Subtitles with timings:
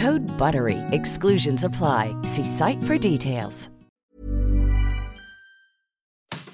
[0.00, 0.78] Code BUTTERY.
[0.92, 2.14] Exclusions apply.
[2.22, 3.70] See site for details.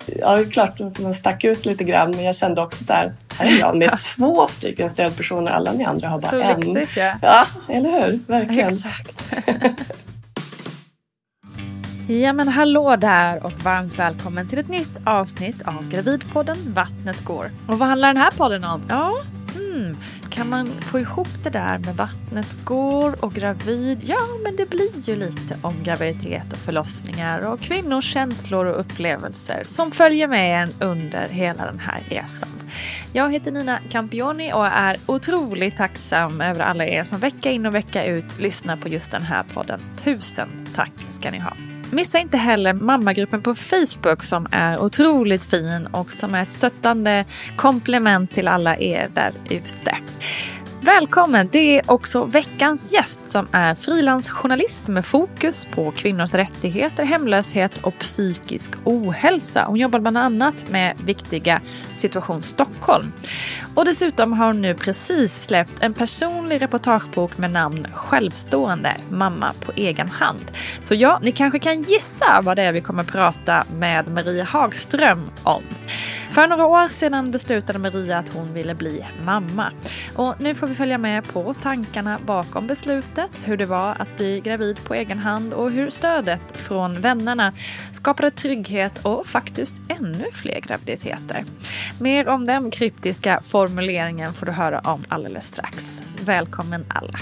[0.07, 2.93] Ja, det är klart att man stack ut lite grann men jag kände också så
[2.93, 6.61] här, här är jag med två stycken stödpersoner, alla ni andra har bara Så en.
[6.61, 7.15] lyxigt, ja.
[7.23, 8.21] ja, eller hur?
[8.27, 8.69] Verkligen.
[8.69, 9.35] Exakt.
[12.09, 17.51] Ja men hallå där och varmt välkommen till ett nytt avsnitt av Gravidpodden Vattnet går.
[17.69, 18.83] Och vad handlar den här podden om?
[18.89, 19.13] Ja,
[19.75, 19.97] hmm,
[20.31, 24.01] kan man få ihop det där med vattnet går och gravid?
[24.03, 29.63] Ja, men det blir ju lite om graviditet och förlossningar och kvinnors känslor och upplevelser
[29.65, 32.49] som följer med en under hela den här resan.
[33.13, 37.75] Jag heter Nina Campioni och är otroligt tacksam över alla er som vecka in och
[37.75, 39.81] vecka ut lyssnar på just den här podden.
[39.97, 41.74] Tusen tack ska ni ha.
[41.95, 47.25] Missa inte heller mammagruppen på Facebook som är otroligt fin och som är ett stöttande
[47.57, 49.97] komplement till alla er där ute.
[50.81, 51.49] Välkommen!
[51.53, 57.99] Det är också veckans gäst som är frilansjournalist med fokus på kvinnors rättigheter, hemlöshet och
[57.99, 59.65] psykisk ohälsa.
[59.65, 61.61] Hon jobbar bland annat med viktiga
[61.95, 63.13] Situation Stockholm.
[63.75, 69.73] Och dessutom har hon nu precis släppt en personlig reportagebok med namn Självstående, mamma på
[69.77, 70.53] egen hand.
[70.81, 75.31] Så ja, ni kanske kan gissa vad det är vi kommer prata med Maria Hagström
[75.43, 75.63] om.
[76.31, 79.73] För några år sedan beslutade Maria att hon ville bli mamma.
[80.17, 84.41] Och nu får vi följa med på tankarna bakom beslutet, hur det var att bli
[84.41, 87.53] gravid på egen hand och hur stödet från vännerna
[87.93, 91.45] skapade trygghet och faktiskt ännu fler graviditeter.
[92.01, 96.03] Mer om den kryptiska formuleringen får du höra om alldeles strax.
[96.25, 97.19] Välkommen alla!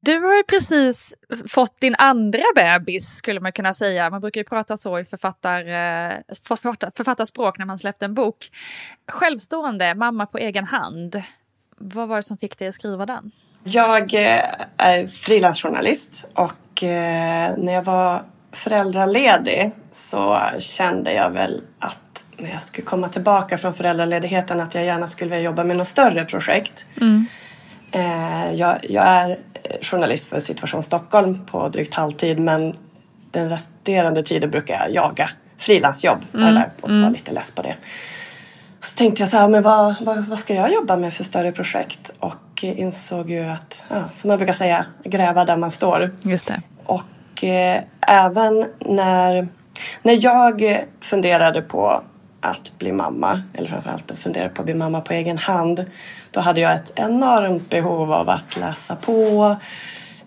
[0.00, 1.14] Du har ju precis
[1.48, 4.10] fått din andra bebis skulle man kunna säga.
[4.10, 5.64] Man brukar ju prata så i författar,
[6.46, 8.48] författar, författarspråk när man släppt en bok.
[9.12, 11.22] Självstående, mamma på egen hand.
[11.78, 13.30] Vad var det som fick dig att skriva den?
[13.64, 14.44] Jag eh,
[14.76, 18.22] är frilansjournalist och eh, när jag var
[18.52, 24.84] föräldraledig så kände jag väl att när jag skulle komma tillbaka från föräldraledigheten att jag
[24.84, 26.86] gärna skulle vilja jobba med något större projekt.
[27.00, 27.26] Mm.
[28.54, 29.36] Jag, jag är
[29.82, 32.74] journalist för Situation Stockholm på drygt halvtid men
[33.30, 36.18] den resterande tiden brukar jag jaga frilansjobb.
[36.34, 36.46] Mm.
[36.46, 37.74] Eller och var lite less på det.
[38.80, 41.52] så tänkte jag så här, men vad, vad, vad ska jag jobba med för större
[41.52, 42.12] projekt?
[42.18, 46.14] Och insåg ju att, ja, som jag brukar säga, gräva där man står.
[46.24, 46.62] Just det.
[46.84, 47.02] Och
[47.44, 49.48] eh, även när,
[50.02, 52.02] när jag funderade på
[52.40, 55.84] att bli mamma, eller framförallt funderade på att bli mamma på egen hand,
[56.30, 59.56] då hade jag ett enormt behov av att läsa på,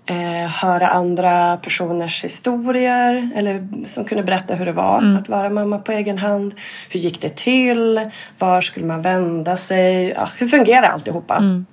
[0.05, 5.17] eh, höra andra personers historier eller som kunde berätta hur det var mm.
[5.17, 6.53] att vara mamma på egen hand.
[6.89, 8.09] Hur gick det till?
[8.37, 10.09] Var skulle man vända sig?
[10.09, 11.37] Ja, hur fungerar alltihopa?
[11.37, 11.65] Mm.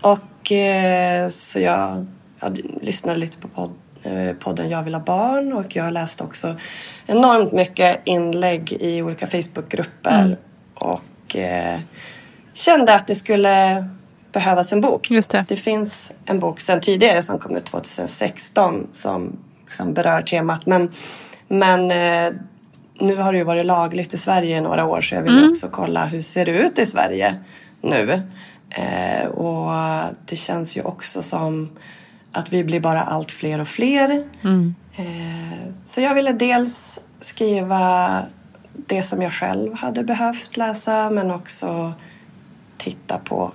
[0.00, 2.06] Och eh, så jag,
[2.40, 3.72] jag lyssnade lite på podd,
[4.38, 6.56] podden Jag vill ha barn och jag läste också
[7.06, 10.36] enormt mycket inlägg i olika Facebookgrupper mm.
[10.74, 11.80] och eh,
[12.52, 13.88] kände att det skulle
[14.32, 15.10] behövas en bok.
[15.10, 15.44] Just det.
[15.48, 20.66] det finns en bok sedan tidigare som kom ut 2016 som liksom berör temat.
[20.66, 20.90] Men,
[21.48, 22.32] men eh,
[22.98, 25.50] nu har det ju varit lagligt i Sverige i några år så jag vill mm.
[25.50, 27.34] också kolla hur ser det ut i Sverige
[27.80, 28.22] nu.
[28.70, 29.72] Eh, och
[30.26, 31.70] det känns ju också som
[32.34, 34.28] att vi blir bara allt fler och fler.
[34.44, 34.74] Mm.
[34.96, 38.22] Eh, så jag ville dels skriva
[38.72, 41.92] det som jag själv hade behövt läsa men också
[42.76, 43.52] titta på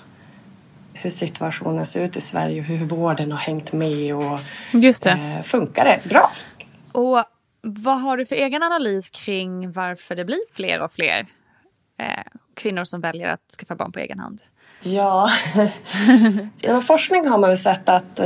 [0.93, 4.39] hur situationen ser ut i Sverige och hur vården har hängt med och
[4.71, 5.11] Just det.
[5.11, 6.31] Eh, funkar det bra?
[6.91, 7.23] Och
[7.61, 11.25] vad har du för egen analys kring varför det blir fler och fler
[11.99, 12.23] eh,
[12.53, 14.41] kvinnor som väljer att skaffa barn på egen hand?
[14.81, 15.29] Ja,
[16.57, 18.19] genom forskning har man väl sett att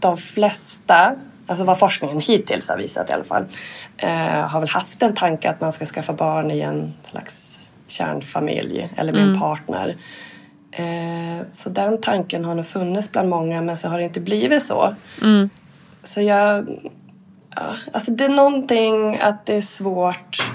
[0.00, 1.14] de flesta,
[1.46, 3.44] alltså vad forskningen hittills har visat i alla fall,
[3.96, 8.88] eh, har väl haft en tanke att man ska skaffa barn i en slags kärnfamilj
[8.96, 9.34] eller med mm.
[9.34, 9.96] en partner.
[10.72, 14.62] Eh, så den tanken har nog funnits bland många men så har det inte blivit
[14.62, 14.94] så.
[15.22, 15.50] Mm.
[16.02, 16.68] Så jag...
[17.56, 20.46] Ja, alltså det är någonting att det är svårt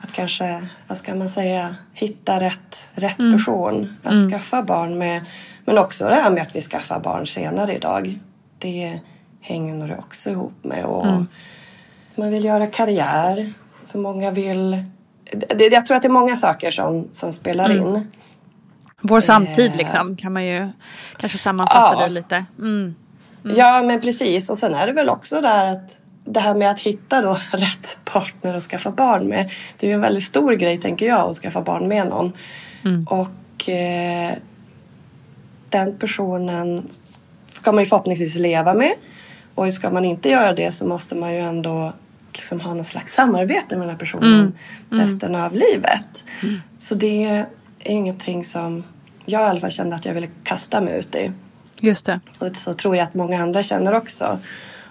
[0.00, 3.36] att kanske, vad ska man säga, hitta rätt, rätt mm.
[3.36, 4.30] person att mm.
[4.30, 5.24] skaffa barn med.
[5.64, 8.18] Men också det här med att vi skaffar barn senare idag.
[8.60, 9.00] Det
[9.40, 10.84] hänger nog också ihop med.
[10.84, 11.26] Och mm.
[12.14, 13.52] Man vill göra karriär.
[13.84, 14.84] Så många vill...
[15.56, 17.86] Det, jag tror att det är många saker som, som spelar mm.
[17.86, 18.10] in.
[19.00, 20.68] Vår samtid liksom kan man ju
[21.16, 22.06] kanske sammanfatta ja.
[22.06, 22.44] det lite.
[22.58, 22.94] Mm.
[23.44, 23.56] Mm.
[23.56, 26.80] Ja men precis och sen är det väl också där att det här med att
[26.80, 29.50] hitta då rätt partner att skaffa barn med.
[29.78, 32.32] Det är ju en väldigt stor grej tänker jag att skaffa barn med någon.
[32.84, 33.06] Mm.
[33.06, 34.32] Och eh,
[35.68, 36.88] den personen
[37.60, 38.92] ska man ju förhoppningsvis leva med.
[39.54, 41.92] Och ska man inte göra det så måste man ju ändå
[42.32, 44.52] liksom ha någon slags samarbete med den här personen mm.
[44.90, 45.04] mm.
[45.04, 46.24] resten av livet.
[46.42, 46.60] Mm.
[46.76, 47.46] Så det är
[47.78, 48.84] ingenting som
[49.24, 51.32] jag i alla fall kände att jag ville kasta mig ut i.
[51.80, 52.20] Just det.
[52.38, 54.38] Och så tror jag att många andra känner också.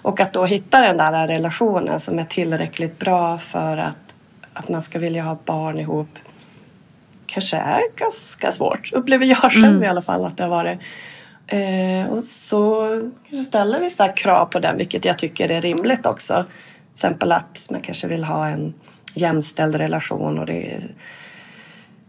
[0.01, 4.15] Och att då hitta den där relationen som är tillräckligt bra för att,
[4.53, 6.19] att man ska vilja ha barn ihop
[7.25, 8.93] kanske är ganska svårt.
[8.93, 9.83] Upplever jag själv mm.
[9.83, 10.79] i alla fall att det har varit.
[11.51, 12.85] Eh, och så
[13.29, 16.45] kanske ställer vissa krav på den, vilket jag tycker är rimligt också.
[16.93, 18.73] Till exempel att man kanske vill ha en
[19.13, 20.81] jämställd relation och det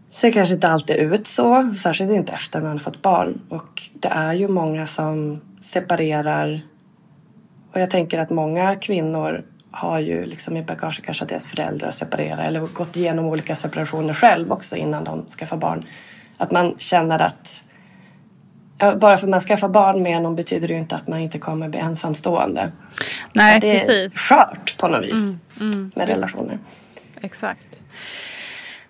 [0.09, 3.41] ser kanske inte alltid ut så, särskilt inte efter man har fått barn.
[3.49, 6.61] Och det är ju många som separerar.
[7.73, 11.91] Och jag tänker att många kvinnor har ju liksom i bagaget kanske att deras föräldrar
[11.91, 15.85] separerar eller gått igenom olika separationer själv också innan de skaffar barn.
[16.37, 17.63] Att man känner att
[18.81, 21.39] bara för att man skaffar barn med någon betyder det ju inte att man inte
[21.39, 22.71] kommer bli ensamstående.
[23.33, 24.17] Nej, det är precis.
[24.17, 26.59] skört på något vis mm, mm, med relationer.
[27.21, 27.81] Exakt.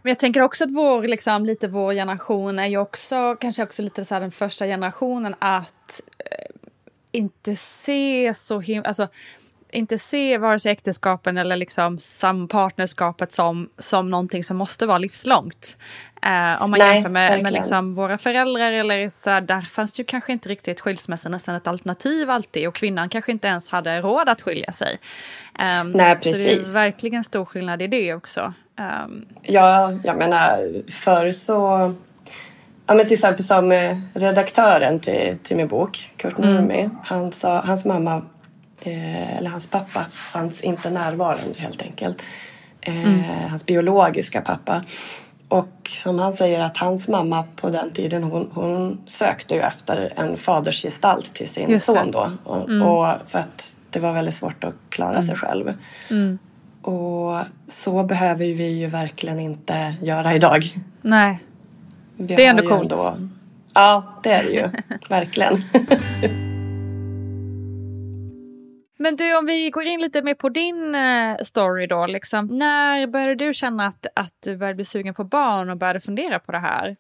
[0.02, 3.82] Men jag tänker också att vår, liksom, lite vår generation är ju också kanske också
[3.82, 6.56] lite så den första generationen att eh,
[7.12, 8.88] inte se så himla...
[8.88, 9.08] Alltså,
[9.72, 15.78] inte se vare sig äktenskapen eller liksom sampartnerskapet som, som någonting som måste vara livslångt.
[16.26, 19.94] Eh, om man Nej, jämför med, med liksom våra föräldrar eller så här, där fanns
[19.94, 23.70] det ju kanske inte riktigt skilsmässa nästan ett alternativ alltid och kvinnan kanske inte ens
[23.70, 25.00] hade råd att skilja sig.
[25.60, 26.44] Eh, Nej, precis.
[26.44, 28.54] Så det är verkligen stor skillnad i det också.
[29.04, 29.26] Um.
[29.42, 31.94] Ja, jag menar förr så
[32.92, 36.98] Ja, men till exempel som eh, redaktören till, till min bok, Kurt Nurmi, mm.
[37.04, 38.22] han sa, hans mamma
[38.82, 42.24] eh, eller hans pappa fanns inte närvarande helt enkelt.
[42.82, 43.50] Eh, mm.
[43.50, 44.84] Hans biologiska pappa.
[45.48, 50.14] Och som han säger att hans mamma på den tiden hon, hon sökte ju efter
[50.16, 52.32] en fadersgestalt till sin son då.
[52.44, 52.88] Och, mm.
[52.88, 55.24] och, för att det var väldigt svårt att klara mm.
[55.24, 55.74] sig själv.
[56.10, 56.40] Mm.
[56.82, 60.64] Och så behöver vi ju verkligen inte göra idag.
[61.02, 61.40] Nej.
[62.18, 62.92] Vi det är ändå coolt.
[62.92, 63.18] Ändå,
[63.74, 64.70] ja, det är det ju.
[65.10, 65.56] verkligen.
[69.02, 72.06] Men du, om vi går in lite mer på din eh, story då.
[72.06, 76.00] Liksom, när började du känna att, att du började bli sugen på barn och började
[76.00, 76.96] fundera på det här?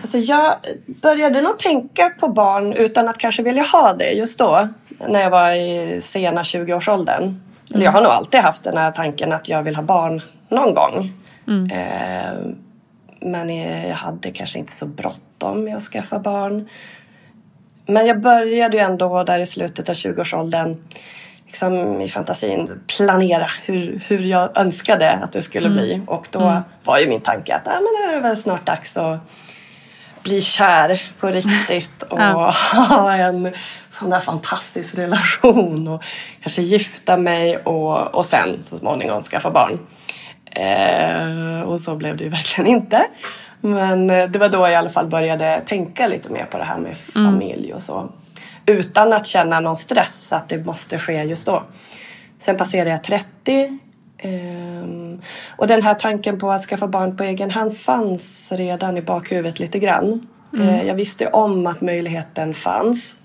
[0.00, 0.56] Alltså jag
[0.86, 4.68] började nog tänka på barn utan att kanske vilja ha det just då.
[5.08, 7.22] När jag var i sena 20-årsåldern.
[7.22, 7.82] Mm.
[7.82, 11.12] Jag har nog alltid haft den här tanken att jag vill ha barn någon gång.
[11.48, 11.70] Mm.
[11.70, 12.54] Eh,
[13.20, 13.56] men
[13.88, 16.68] jag hade kanske inte så bråttom med att skaffa barn.
[17.86, 20.76] Men jag började ju ändå där i slutet av 20-årsåldern
[21.46, 25.78] liksom i fantasin planera hur, hur jag önskade att det skulle mm.
[25.78, 26.02] bli.
[26.06, 26.62] Och då mm.
[26.84, 29.20] var ju min tanke att ah, men nu är det väl snart dags att
[30.22, 32.54] bli kär på riktigt och ja.
[32.88, 33.52] ha en
[33.90, 36.04] sån där fantastisk relation och
[36.42, 39.78] kanske gifta mig och, och sen så småningom skaffa barn.
[40.50, 43.06] Eh, och så blev det ju verkligen inte.
[43.64, 46.64] Men eh, det var då jag i alla fall började tänka lite mer på det
[46.64, 47.32] här med mm.
[47.32, 48.12] familj och så.
[48.66, 51.62] Utan att känna någon stress att det måste ske just då.
[52.38, 53.78] Sen passerade jag 30
[54.24, 55.20] Um,
[55.56, 59.60] och den här tanken på att skaffa barn på egen hand fanns redan i bakhuvudet
[59.60, 60.26] lite grann.
[60.52, 60.68] Mm.
[60.68, 63.16] Uh, jag visste om att möjligheten fanns.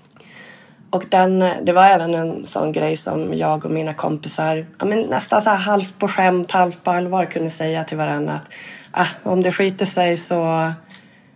[0.90, 5.00] Och den, det var även en sån grej som jag och mina kompisar ja, men
[5.00, 8.54] nästan så halvt på skämt, halvt på allvar kunde säga till varandra att
[8.92, 10.72] ah, om det skiter sig så,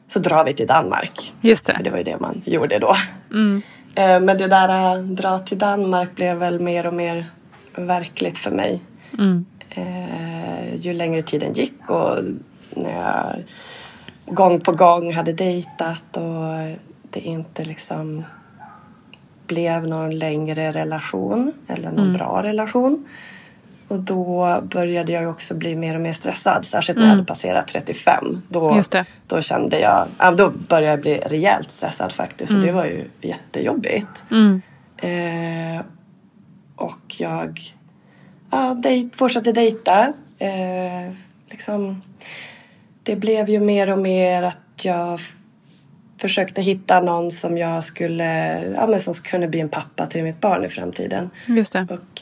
[0.08, 1.34] så drar vi till Danmark.
[1.42, 1.74] Just det.
[1.74, 2.96] För det var ju det man gjorde då.
[3.32, 3.62] Mm.
[4.00, 7.26] Uh, men det där uh, dra till Danmark blev väl mer och mer
[7.76, 8.82] verkligt för mig.
[9.20, 9.46] Mm
[9.76, 12.24] eh, ju längre tiden gick och
[12.76, 13.44] när jag
[14.36, 16.78] gång på gång hade dejtat och
[17.10, 18.24] det inte liksom
[19.48, 22.14] blev någon längre relation eller någon mm.
[22.14, 23.06] bra relation.
[23.88, 27.18] Och då började jag också bli mer och mer stressad, särskilt när jag mm.
[27.18, 28.42] hade passerat 35.
[28.48, 28.82] Då,
[29.28, 32.62] då kände jag, då började jag bli rejält stressad faktiskt mm.
[32.62, 34.26] och det var ju jättejobbigt.
[34.32, 34.62] Mm.
[34.98, 35.86] Eh,
[36.76, 37.60] och jag
[38.52, 40.14] ja, dejt, fortsatte dejta.
[40.40, 41.14] Eh,
[41.52, 42.02] liksom,
[43.04, 45.20] det blev ju mer och mer att jag
[46.18, 50.42] försökte hitta någon som jag skulle, ja men som kunde bli en pappa till mitt
[50.42, 51.30] barn i framtiden.
[51.48, 51.88] Just det.
[51.90, 52.22] Och,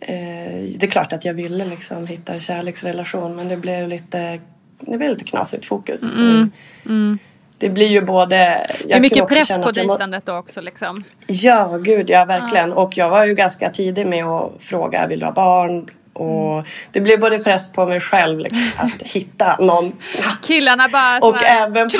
[0.00, 4.40] eh, det är klart att jag ville liksom hitta en kärleksrelation men det blev lite,
[4.80, 6.12] det blev lite knasigt fokus.
[6.12, 6.50] Mm.
[6.86, 7.18] Mm
[7.60, 8.66] det blir ju både...
[8.84, 11.04] det är mycket press på dejtandet då också liksom.
[11.26, 12.72] Ja, gud ja, verkligen.
[12.72, 12.76] Ah.
[12.76, 15.88] Och jag var ju ganska tidig med att fråga, vill du ha barn?
[16.20, 16.64] Och mm.
[16.92, 20.46] det blev både press på mig själv liksom, att hitta någon snabbt.
[20.46, 21.90] Killarna bara och här, även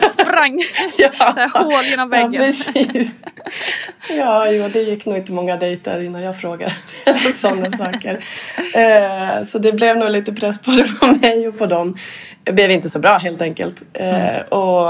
[0.00, 0.58] sprang
[0.98, 2.32] ja, hål genom väggen.
[2.32, 3.18] Ja, precis.
[4.08, 6.72] Ja, jo, det gick nog inte många dejter innan jag frågade
[7.34, 8.14] sådana saker.
[8.58, 11.96] Uh, så det blev nog lite press både på mig och på dem.
[12.44, 13.82] Det blev inte så bra helt enkelt.
[14.00, 14.42] Uh, mm.
[14.48, 14.86] Och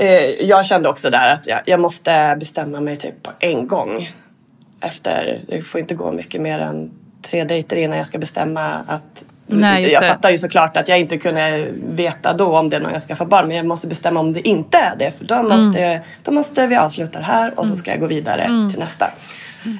[0.00, 4.10] uh, jag kände också där att jag, jag måste bestämma mig typ på en gång
[4.80, 9.24] efter, det får inte gå mycket mer än tre dejter innan jag ska bestämma att
[9.46, 12.92] Nej, jag fattar ju såklart att jag inte kunde veta då om det är någon
[12.92, 15.42] jag ska få barn men jag måste bestämma om det inte är det för då
[15.42, 16.02] måste, mm.
[16.22, 17.76] då måste vi avsluta det här och så mm.
[17.76, 18.70] ska jag gå vidare mm.
[18.70, 19.10] till nästa.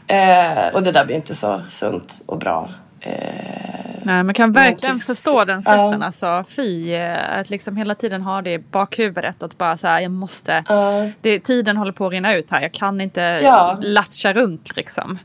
[0.06, 2.70] Eh, och det där blir inte så sunt och bra.
[3.00, 6.00] Eh, Nej, man kan verkligen förstå den stressen.
[6.00, 9.42] Uh, alltså, fy, eh, att liksom hela tiden ha det i bakhuvudet.
[9.42, 12.62] Att bara så här, jag måste, uh, det, tiden håller på att rinna ut här.
[12.62, 13.78] Jag kan inte ja.
[13.80, 15.18] latcha runt liksom.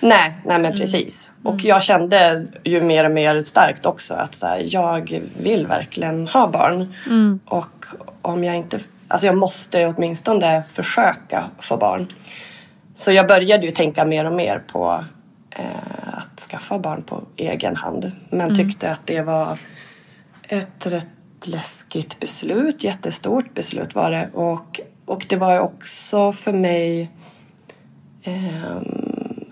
[0.00, 0.78] Nej, nej men mm.
[0.78, 1.32] precis.
[1.40, 1.54] Mm.
[1.54, 6.28] Och jag kände ju mer och mer starkt också att så här, jag vill verkligen
[6.28, 6.94] ha barn.
[7.06, 7.40] Mm.
[7.44, 7.86] Och
[8.22, 8.78] om jag inte,
[9.08, 12.12] alltså jag måste åtminstone försöka få barn.
[12.94, 15.04] Så jag började ju tänka mer och mer på
[15.50, 18.12] eh, att skaffa barn på egen hand.
[18.30, 18.56] Men mm.
[18.56, 19.58] tyckte att det var
[20.48, 24.30] ett rätt läskigt beslut, jättestort beslut var det.
[24.32, 27.10] Och, och det var också för mig
[28.22, 28.76] eh,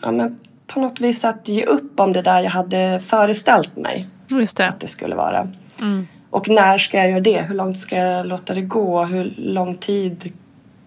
[0.07, 4.09] ja, men på något vis att ge upp om det där jag hade föreställt mig
[4.29, 4.69] Just det.
[4.69, 5.49] att det skulle vara.
[5.81, 6.07] Mm.
[6.31, 7.41] Och när ska jag göra det?
[7.41, 9.05] Hur långt ska jag låta det gå?
[9.05, 10.33] Hur lång tid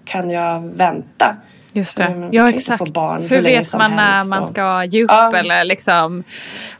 [0.05, 1.35] kan jag vänta?
[1.73, 2.29] Just det.
[2.31, 2.93] Ja, exakt.
[2.93, 5.37] Barn, hur, hur vet man när man ska ge upp ja.
[5.37, 6.23] eller liksom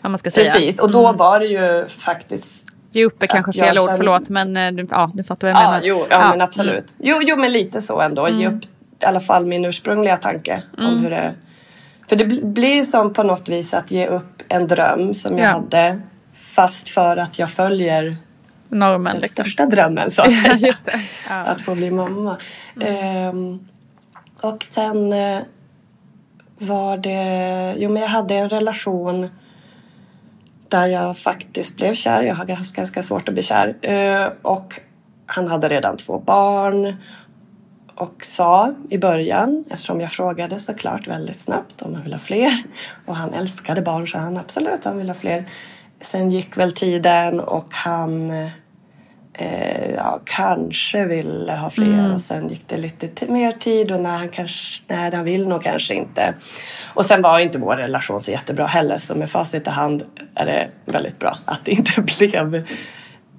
[0.01, 0.51] vad man ska säga?
[0.51, 1.17] Precis, och då mm.
[1.17, 5.23] var det ju faktiskt Ge upp är kanske fel ord, förlåt, men eh, ja, du
[5.23, 5.81] fattar vad jag ja, menar.
[5.83, 6.95] Jo, ja, ja, men absolut.
[6.99, 7.09] Mm.
[7.09, 8.25] Jo, jo, men lite så ändå.
[8.25, 8.39] Mm.
[8.39, 8.63] Ge upp
[9.01, 11.03] i alla fall min ursprungliga tanke om mm.
[11.03, 11.33] hur det
[12.09, 16.01] för det blir som på något vis att ge upp en dröm som jag hade
[16.31, 18.17] fast för att jag följer
[18.69, 19.43] Normen, den liksom.
[19.43, 20.73] största drömmen så att säga.
[21.29, 21.35] ja.
[21.35, 22.37] Att få bli mamma.
[22.75, 22.95] Mm.
[22.95, 23.67] Ehm,
[24.41, 25.39] och sen eh,
[26.57, 29.29] var det, jo men jag hade en relation
[30.67, 32.23] där jag faktiskt blev kär.
[32.23, 33.77] Jag har haft ganska svårt att bli kär.
[33.81, 34.79] Ehm, och
[35.25, 36.95] han hade redan två barn
[37.99, 42.63] och sa i början, eftersom jag frågade såklart väldigt snabbt om han ville ha fler.
[43.05, 45.45] Och han älskade barn så han absolut, han ville ha fler.
[46.01, 48.31] Sen gick väl tiden och han
[49.33, 52.13] eh, ja, kanske ville ha fler mm.
[52.13, 55.63] och sen gick det lite mer tid och när han kanske, nej han vill nog
[55.63, 56.33] kanske inte.
[56.93, 60.03] Och sen var inte vår relation så jättebra heller så med facit i hand
[60.35, 62.55] är det väldigt bra att det inte blev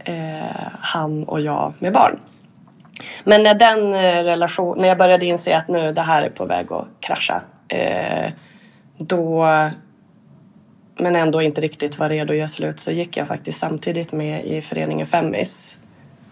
[0.04, 2.18] eh, han och jag med barn.
[3.24, 6.44] Men när den eh, relation, när jag började inse att nu det här är på
[6.44, 7.42] väg att krascha.
[7.68, 8.32] Eh,
[8.98, 9.46] då,
[10.96, 14.44] men ändå inte riktigt var redo att göra slut så gick jag faktiskt samtidigt med
[14.44, 15.76] i föreningen Femmis.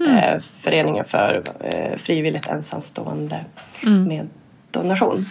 [0.01, 0.17] Mm.
[0.17, 3.45] Eh, föreningen för eh, frivilligt ensamstående
[3.85, 4.05] mm.
[4.05, 4.29] med
[4.71, 5.25] donation.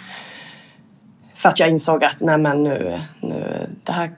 [1.33, 4.11] För att jag insåg att nej men nu, nu, det här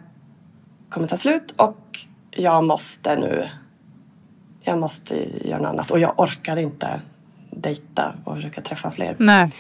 [0.90, 2.00] kommer ta slut och
[2.32, 3.48] jag måste nu
[4.62, 7.02] jag måste göra något annat och jag orkar inte
[7.50, 9.16] dejta och försöka träffa fler.
[9.20, 9.52] Nej.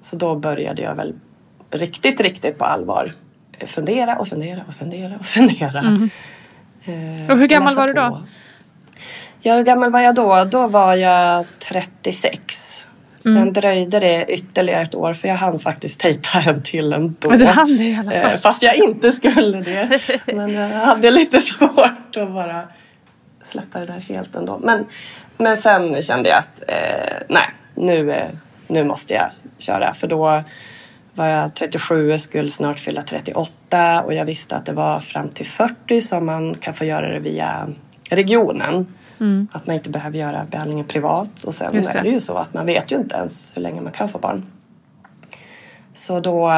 [0.00, 1.14] Så då började jag väl
[1.70, 3.12] riktigt, riktigt på allvar
[3.66, 5.78] fundera och fundera och fundera och fundera.
[5.78, 6.10] Mm.
[6.84, 8.08] Eh, och hur gammal var du då?
[8.08, 8.22] På.
[9.40, 10.44] Ja, hur gammal var jag då?
[10.44, 12.86] Då var jag 36.
[13.18, 13.52] Sen mm.
[13.52, 17.28] dröjde det ytterligare ett år för jag hann faktiskt dejta en till ändå.
[17.28, 18.30] Men du hann det i alla fall.
[18.30, 20.00] Eh, fast jag inte skulle det.
[20.26, 22.62] Men jag hade lite svårt att bara
[23.42, 24.58] släppa det där helt ändå.
[24.62, 24.86] Men,
[25.42, 28.28] men sen kände jag att eh, nej, nu, eh,
[28.66, 29.94] nu måste jag köra.
[29.94, 30.42] För då
[31.14, 35.28] var jag 37 och skulle snart fylla 38 och jag visste att det var fram
[35.28, 37.68] till 40 som man kan få göra det via
[38.10, 38.86] regionen.
[39.20, 39.48] Mm.
[39.52, 41.44] Att man inte behöver göra behandlingen privat.
[41.44, 41.94] Och sen det.
[41.94, 44.18] är det ju så att man vet ju inte ens hur länge man kan få
[44.18, 44.46] barn.
[45.92, 46.52] Så då,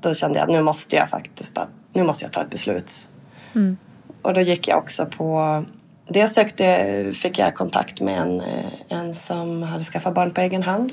[0.00, 3.08] då kände jag att nu måste jag faktiskt bara, nu måste jag ta ett beslut.
[3.54, 3.76] Mm.
[4.22, 5.64] Och då gick jag också på
[6.12, 8.42] Dels sökte, fick jag kontakt med en,
[8.88, 10.92] en som hade skaffat barn på egen hand.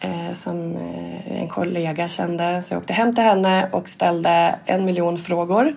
[0.00, 2.62] Eh, som eh, en kollega kände.
[2.62, 5.76] Så jag åkte hem till henne och ställde en miljon frågor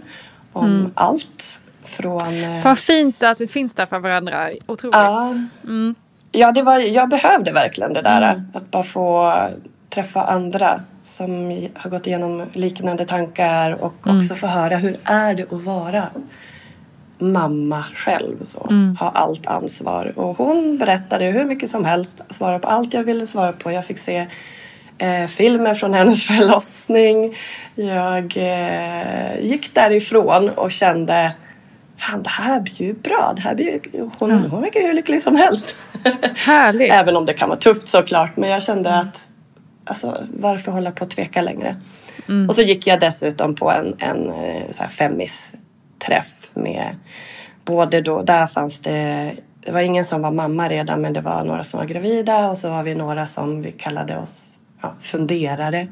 [0.53, 0.91] om mm.
[0.95, 1.61] allt.
[1.83, 2.43] Från...
[2.43, 4.49] Eh, Vad fint att vi finns där för varandra.
[4.67, 4.95] Otroligt.
[4.95, 5.95] Ja, mm.
[6.31, 8.21] ja det var, jag behövde verkligen det där.
[8.21, 8.45] Mm.
[8.53, 9.33] Att bara få
[9.89, 11.31] träffa andra som
[11.75, 14.17] har gått igenom liknande tankar och mm.
[14.17, 16.03] också få höra hur är det att vara
[17.19, 18.43] mamma själv.
[18.43, 18.95] Så, mm.
[18.95, 20.13] Ha allt ansvar.
[20.15, 23.71] Och hon berättade hur mycket som helst, svarade på allt jag ville svara på.
[23.71, 24.27] Jag fick se
[24.97, 27.35] eh, filmer från hennes förlossning.
[27.75, 31.31] Jag eh, gick därifrån och kände
[31.99, 33.33] Fan, det här blir ju bra.
[33.35, 34.51] Det här blir ju, hon, mm.
[34.51, 35.77] hon verkar hur lycklig som helst.
[36.35, 36.91] Härligt.
[36.91, 38.37] Även om det kan vara tufft såklart.
[38.37, 39.27] Men jag kände att
[39.85, 41.75] alltså, varför hålla på att tveka längre?
[42.27, 42.49] Mm.
[42.49, 45.51] Och så gick jag dessutom på en, en eh, så här femmis
[45.99, 46.95] träff med
[47.65, 49.33] både då, där fanns det,
[49.65, 52.57] det var ingen som var mamma redan men det var några som var gravida och
[52.57, 55.87] så var vi några som vi kallade oss ja, funderare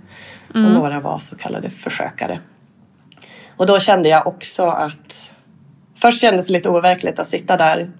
[0.55, 0.67] mm.
[0.67, 2.39] och några var så kallade försökare.
[3.57, 5.33] Och då kände jag också att
[5.95, 7.91] först kändes det lite overkligt att sitta där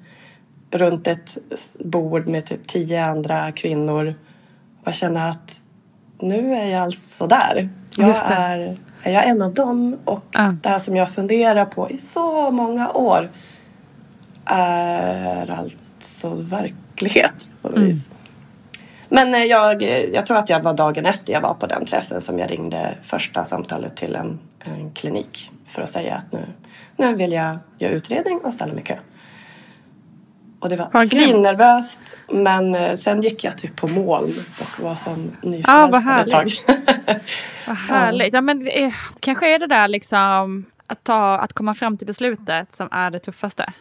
[0.72, 1.38] runt ett
[1.80, 4.16] bord med typ tio andra kvinnor
[4.84, 5.62] och känna att
[6.20, 7.70] nu är jag alltså där.
[7.96, 9.98] Jag är är jag en av dem?
[10.06, 10.52] Och ah.
[10.62, 13.30] det här som jag funderar på i så många år
[14.46, 17.88] är alltså verklighet på något mm.
[17.88, 18.10] vis.
[19.10, 19.84] Men eh, jag,
[20.14, 22.96] jag tror att jag var dagen efter jag var på den träffen som jag ringde
[23.04, 26.46] första samtalet till en, en klinik för att säga att nu,
[26.98, 28.96] nu vill jag göra utredning och ställa mig i kö.
[30.60, 35.32] Och det var svinnervöst men eh, sen gick jag typ på moln och var som
[35.42, 36.52] nyförälskad ah, ett tag.
[37.68, 38.34] vad härligt.
[38.34, 42.76] Ja, men är, kanske är det där liksom att, ta, att komma fram till beslutet
[42.76, 43.74] som är det tuffaste.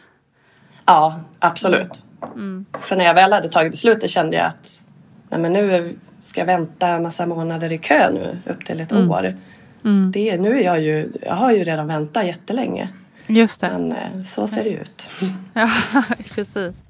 [0.85, 2.05] Ja, absolut.
[2.35, 2.65] Mm.
[2.79, 4.83] För när jag väl hade tagit beslutet kände jag att
[5.29, 9.11] nej men nu ska jag vänta massa månader i kö nu upp till ett mm.
[9.11, 9.37] år.
[9.85, 10.11] Mm.
[10.11, 12.89] Det, nu är jag ju, jag har ju redan väntat jättelänge.
[13.27, 13.69] Just det.
[13.69, 15.09] Men eh, så ser det ut.
[15.53, 15.69] Ja,
[16.35, 16.83] precis.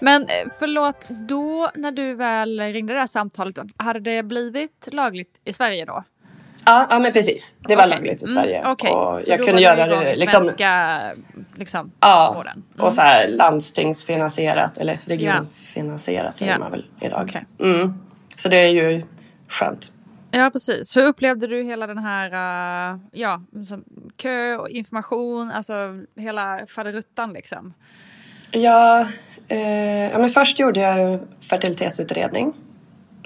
[0.00, 0.28] Men eh,
[0.58, 5.84] förlåt, då när du väl ringde det här samtalet, hade det blivit lagligt i Sverige
[5.84, 6.04] då?
[6.66, 7.54] Ja, ja men precis.
[7.58, 7.98] Det var okay.
[7.98, 8.58] lagligt i Sverige.
[8.58, 8.90] Mm, okay.
[8.90, 10.44] Och så jag kunde göra det liksom...
[10.44, 11.00] Svenska,
[11.54, 12.64] liksom, ja, mm.
[12.78, 16.32] och så här landstingsfinansierat eller regionfinansierat yeah.
[16.32, 16.60] säger yeah.
[16.60, 17.24] man väl idag.
[17.24, 17.42] Okay.
[17.60, 17.94] Mm.
[18.36, 19.02] Så det är ju
[19.48, 19.92] skönt.
[20.30, 20.96] Ja, precis.
[20.96, 22.26] Hur upplevde du hela den här
[22.92, 23.84] uh, ja, liksom,
[24.16, 25.74] kö och information, alltså
[26.16, 27.74] hela faderuttan liksom?
[28.50, 29.08] Ja,
[29.48, 32.52] eh, ja men först gjorde jag fertilitetsutredning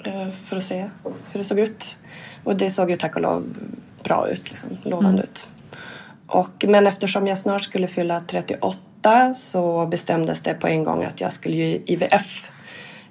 [0.05, 0.89] eh, för att se
[1.31, 1.97] hur det såg ut.
[2.49, 3.43] Och det såg ju tack och lov
[4.03, 5.49] bra ut, liksom, lovande ut.
[6.27, 11.21] Och, men eftersom jag snart skulle fylla 38 så bestämdes det på en gång att
[11.21, 12.51] jag skulle ju IVF.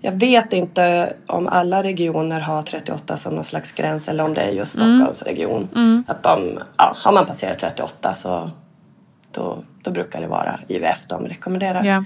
[0.00, 4.40] Jag vet inte om alla regioner har 38 som någon slags gräns eller om det
[4.40, 5.68] är just Stockholmsregion.
[6.06, 8.50] Att de, ja, har man passerat 38 så
[9.32, 11.84] då, då brukar det vara IVF de rekommenderar.
[11.84, 12.04] Ja.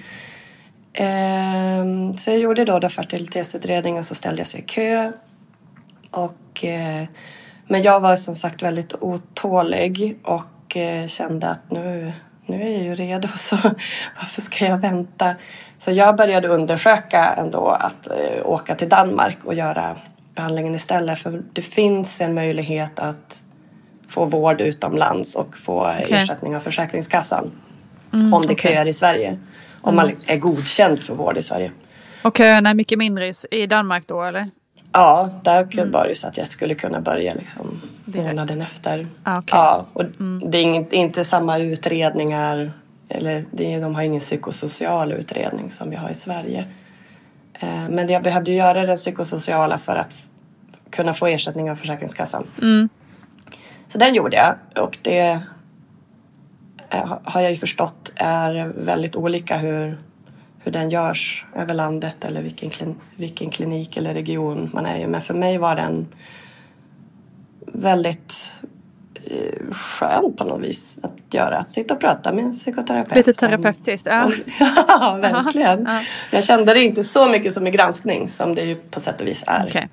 [0.92, 5.12] Ehm, så jag gjorde då, då fertilitetsutredning och så ställde jag sig i kö.
[6.12, 7.04] Och, eh,
[7.66, 12.12] men jag var som sagt väldigt otålig och eh, kände att nu,
[12.46, 13.56] nu är jag ju redo så
[14.16, 15.34] varför ska jag vänta?
[15.78, 19.96] Så jag började undersöka ändå att eh, åka till Danmark och göra
[20.34, 21.18] behandlingen istället.
[21.18, 23.42] För det finns en möjlighet att
[24.08, 27.50] få vård utomlands och få ersättning av Försäkringskassan.
[28.12, 28.56] om det okej.
[28.56, 29.38] köar i Sverige.
[29.80, 31.72] Om man är godkänd för vård i Sverige.
[32.22, 34.50] Och köerna är mycket mindre i Danmark då eller?
[34.92, 39.06] Ja, där var det så att jag skulle kunna börja liksom månaden efter.
[39.24, 39.50] Ah, okej.
[39.52, 40.04] Ja, och
[40.50, 42.72] det är inget, inte samma utredningar.
[43.08, 46.66] Eller det de har ingen psykosocial utredning som vi har i Sverige.
[47.54, 50.14] Eh, Men jag behövde ju göra den psykosociala för att
[50.90, 52.44] kunna få ersättning av Försäkringskassan.
[53.88, 55.40] Så den gjorde jag och det
[56.90, 59.98] eh, har jag ju förstått är väldigt olika hur,
[60.64, 65.06] hur den görs över landet eller vilken, klin, vilken klinik eller region man är i.
[65.06, 66.06] Men för mig var den
[67.66, 68.54] väldigt
[69.14, 71.58] eh, skön på något vis att göra.
[71.58, 73.16] Att sitta och prata med en psykoterapeut.
[73.16, 74.32] Lite terapeutiskt, ja.
[74.88, 75.88] ja, verkligen.
[76.30, 79.26] Jag kände det inte så mycket som i granskning som det ju på sätt och
[79.26, 79.66] vis är.
[79.68, 79.88] Okej,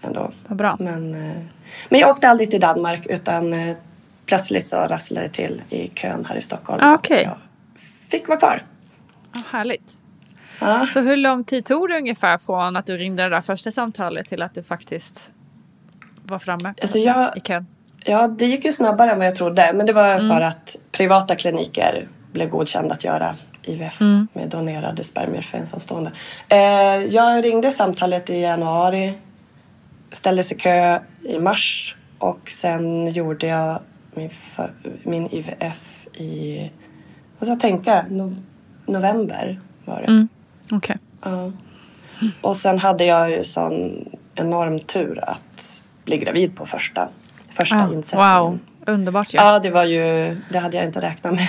[0.00, 0.32] Ändå.
[0.46, 0.76] vad bra.
[0.78, 1.42] Men, eh,
[1.88, 3.76] men jag åkte aldrig till Danmark utan eh,
[4.26, 6.80] plötsligt så rasslade det till i kön här i Stockholm.
[6.82, 7.22] Ah, och okej.
[7.24, 7.36] Jag
[8.10, 8.62] fick vara kvar.
[9.46, 9.92] Härligt.
[10.60, 10.86] Ja.
[10.86, 14.26] Så hur lång tid tog det ungefär från att du ringde det där första samtalet
[14.26, 15.30] till att du faktiskt
[16.22, 17.66] var framme Alltså jag- i kön?
[18.04, 19.72] Ja, det gick ju snabbare än vad jag trodde.
[19.74, 24.00] Men det var för att privata kliniker blev godkända att göra IVF
[24.32, 26.12] med donerade spermier för ensamstående.
[26.48, 26.58] Eh,
[27.14, 29.14] jag ringde samtalet i januari,
[30.12, 33.78] ställde sig i kö i mars och sen gjorde jag
[34.14, 34.30] min,
[35.02, 36.60] min IVF i,
[37.38, 38.32] vad ska jag tänka, no,
[38.88, 40.26] november var det.
[40.76, 40.96] Okej.
[41.22, 41.52] Ja.
[42.42, 47.08] Och sen hade jag ju sån enorm tur att bli gravid på första,
[47.52, 48.34] första Ah, insättningen.
[48.40, 49.38] wow, underbart ju.
[49.38, 51.48] Ja, det var ju, det hade jag inte räknat med.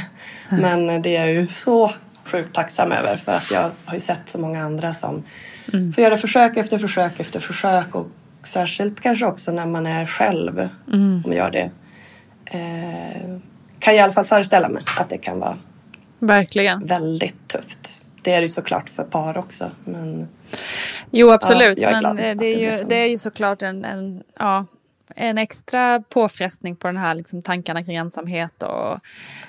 [0.62, 1.91] Men det är jag ju så
[2.25, 5.23] sjukt tacksam över för att jag har ju sett så många andra som
[5.73, 5.93] Mm.
[5.93, 8.08] får göra försök efter försök efter försök och
[8.43, 10.69] särskilt kanske också när man är själv Mm.
[10.93, 11.69] om man gör det.
[12.45, 13.38] Eh,
[13.80, 15.58] kan jag i alla fall föreställa mig att det kan vara
[16.19, 16.86] Verkligen.
[16.86, 18.01] väldigt tufft.
[18.21, 19.71] Det är det ju såklart för par också.
[19.86, 20.27] Men
[21.12, 21.82] Jo, absolut.
[21.82, 22.88] Ja, är men det är, det ju, blev så.
[22.88, 24.65] det är ju såklart en, en, ja,
[25.15, 28.63] en extra påfrestning på den här liksom, tankarna kring ensamhet.
[28.63, 28.99] Och,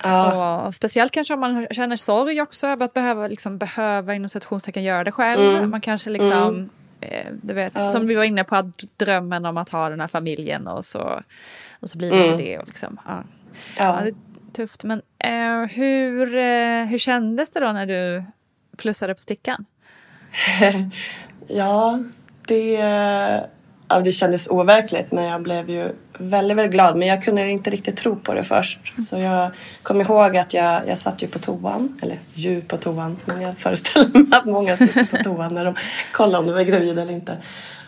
[0.03, 0.61] Ja.
[0.61, 4.83] och speciellt kanske om man känner sorg också över att behöva, liksom, behöva inom citationstecken
[4.83, 5.57] göra det själv.
[5.57, 5.69] Mm.
[5.69, 6.69] Man kanske liksom,
[7.01, 10.07] eh, du vet, som vi var inne på, att drömmen om att ha den här
[10.07, 11.21] familjen och så,
[11.79, 12.57] och så blir det inte det.
[12.59, 13.23] Och liksom, ja.
[13.77, 13.99] Ja, ja.
[13.99, 14.13] är
[14.53, 14.83] tufft.
[14.83, 18.23] Men eh, hur, eh, hur kändes det då när du
[18.77, 19.65] plussade på stickan?
[21.47, 21.99] Ja,
[22.47, 22.71] det,
[23.87, 26.97] ja, det kändes overkligt men jag blev ju väldigt, väldigt glad.
[26.97, 28.93] Men jag kunde inte riktigt tro på det först.
[29.09, 29.51] Så jag
[29.83, 33.57] kom ihåg att jag, jag satt ju på toan, eller ju på toan, men jag
[33.57, 35.75] föreställer mig att många sitter på toan när de
[36.11, 37.37] kollar om du är gravid eller inte.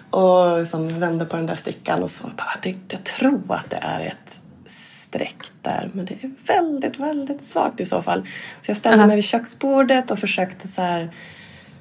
[0.10, 3.80] Och som vände på den där stickan och så bara, det, jag tror att det
[3.82, 4.42] är ett
[5.14, 8.28] streck där men det är väldigt, väldigt svagt i så fall.
[8.62, 11.12] Så jag ställde mig vid köksbordet och försökte så här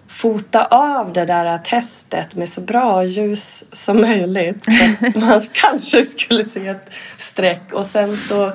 [0.09, 4.65] fota av det där testet med så bra ljus som möjligt.
[4.65, 7.73] Så att man kanske skulle se ett streck.
[7.73, 8.53] Och sen så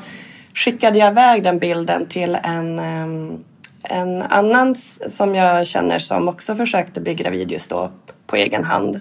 [0.54, 3.44] skickade jag iväg den bilden till en, em,
[3.84, 4.76] en annan
[5.08, 7.92] som jag känner som också försökte bli gravid just då
[8.28, 9.00] på egen hand.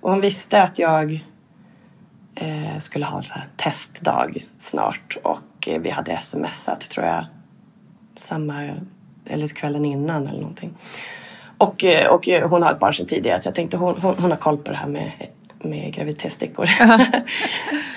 [0.00, 1.20] Och hon visste att jag
[2.78, 7.26] skulle ha en så testdag snart och eh, vi hade smsat tror jag
[8.14, 8.70] samma,
[9.26, 10.74] eller kvällen innan eller någonting.
[11.58, 14.14] Och, eh, och eh, hon har ett barn sedan tidigare så jag tänkte hon, hon,
[14.18, 15.12] hon har koll på det här med,
[15.58, 16.68] med graviditetsstickor.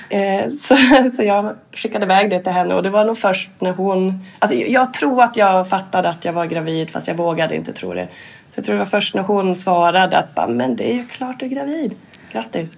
[0.09, 0.77] Eh, så,
[1.13, 4.25] så jag skickade iväg det till henne och det var nog först när hon...
[4.39, 7.93] Alltså jag tror att jag fattade att jag var gravid fast jag vågade inte tro
[7.93, 8.07] det.
[8.49, 11.39] Så jag tror det var först när hon svarade att men det är ju klart
[11.39, 11.95] du är gravid.
[12.31, 12.77] Grattis.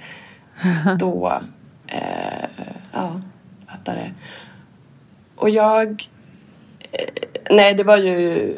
[0.99, 1.41] Då,
[1.87, 2.49] eh,
[2.91, 3.21] ja,
[3.67, 4.11] fattade det.
[5.35, 6.09] Och jag...
[6.91, 6.99] Eh,
[7.49, 8.53] nej, det var ju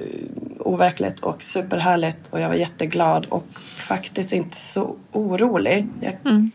[0.59, 3.45] overkligt och superhärligt och jag var jätteglad och
[3.77, 5.87] faktiskt inte så orolig.
[5.99, 6.49] Jag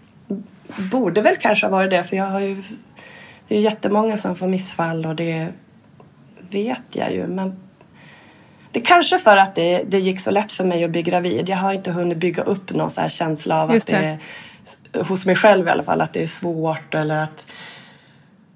[0.91, 2.63] borde väl kanske ha varit det för jag har ju
[3.51, 5.49] det är jättemånga som får missfall och det
[6.51, 7.27] vet jag ju.
[7.27, 7.57] Men
[8.73, 11.49] det kanske för att det, det gick så lätt för mig att bli gravid.
[11.49, 14.07] Jag har inte hunnit bygga upp någon så känsla av Just att det.
[14.07, 14.19] det
[15.09, 17.47] hos mig själv i alla fall, att det är svårt eller att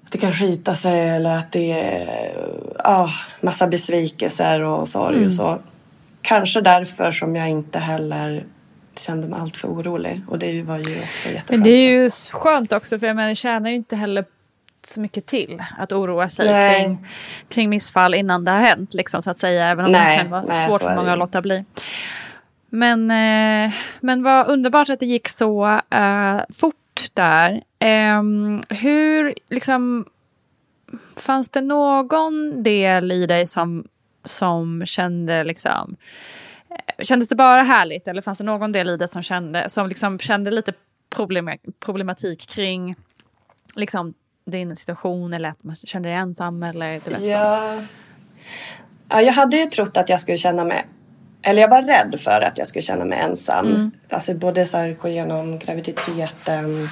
[0.09, 2.35] det kan skita sig eller att det är
[2.83, 3.09] ja,
[3.41, 5.27] massa besvikelser och sorg Mm.
[5.27, 5.59] och så.
[6.21, 8.45] Kanske därför som jag inte heller
[8.97, 10.21] kände mig alltför orolig.
[10.27, 11.49] Och det var ju också jätteskönt.
[11.49, 14.25] Men det är ju skönt också för jag menar, det tjänar ju inte heller
[14.87, 16.83] så mycket till att oroa sig Nej.
[16.83, 17.05] kring,
[17.49, 18.93] kring missfall innan det har hänt.
[18.93, 21.19] Liksom, så att säga, även om Nej, det kan vara nej, svårt för många att
[21.19, 21.65] låta bli.
[22.75, 27.61] Men, eh, men vad underbart att det gick så eh, fort där.
[27.79, 28.23] Eh,
[28.69, 30.05] hur, liksom,
[31.15, 33.87] fanns det någon del i dig som,
[34.23, 35.95] som kände liksom
[36.69, 39.87] eh, Kändes det bara härligt eller fanns det någon del i det som kände, som
[39.87, 40.73] liksom kände lite
[41.09, 42.95] problem, problematik kring
[43.75, 44.13] liksom,
[44.45, 47.27] din situation eller att man kände dig ensam eller det.
[47.27, 47.81] Ja.
[49.09, 50.87] ja, jag hade ju trott att jag skulle känna mig
[51.45, 53.65] eller jag var rädd för att jag skulle känna mig ensam.
[53.65, 53.91] Mm.
[54.09, 56.89] Alltså både så här, gå igenom graviditeten,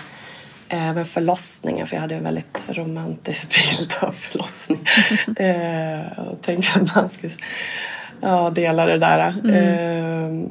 [0.70, 1.88] även förlossningen.
[1.88, 4.86] För jag hade en väldigt romantisk bild av förlossning.
[5.38, 7.34] eh, och tänkte att man skulle
[8.22, 9.34] ja, dela det där.
[9.44, 10.46] Mm.
[10.46, 10.50] Eh,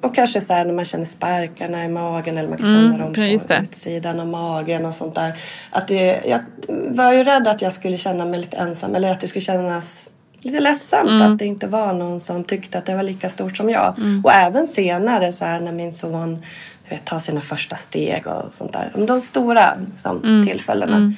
[0.00, 3.04] och kanske så här när man känner sparkarna i magen eller man kan Mm, känna
[3.04, 5.32] dem på utsidan av magen och sånt där.
[5.70, 9.20] Att det, jag var ju rädd att jag skulle känna mig lite ensam eller att
[9.20, 11.32] det skulle kännas lite ledsamt Mm.
[11.32, 13.94] att det inte var någon som tyckte att det var lika stort som jag.
[14.24, 16.42] Och även senare så här när min son
[16.88, 18.92] vet, tar sina första steg och sånt där.
[19.06, 20.46] De stora liksom, Mm.
[20.46, 21.12] tillfällena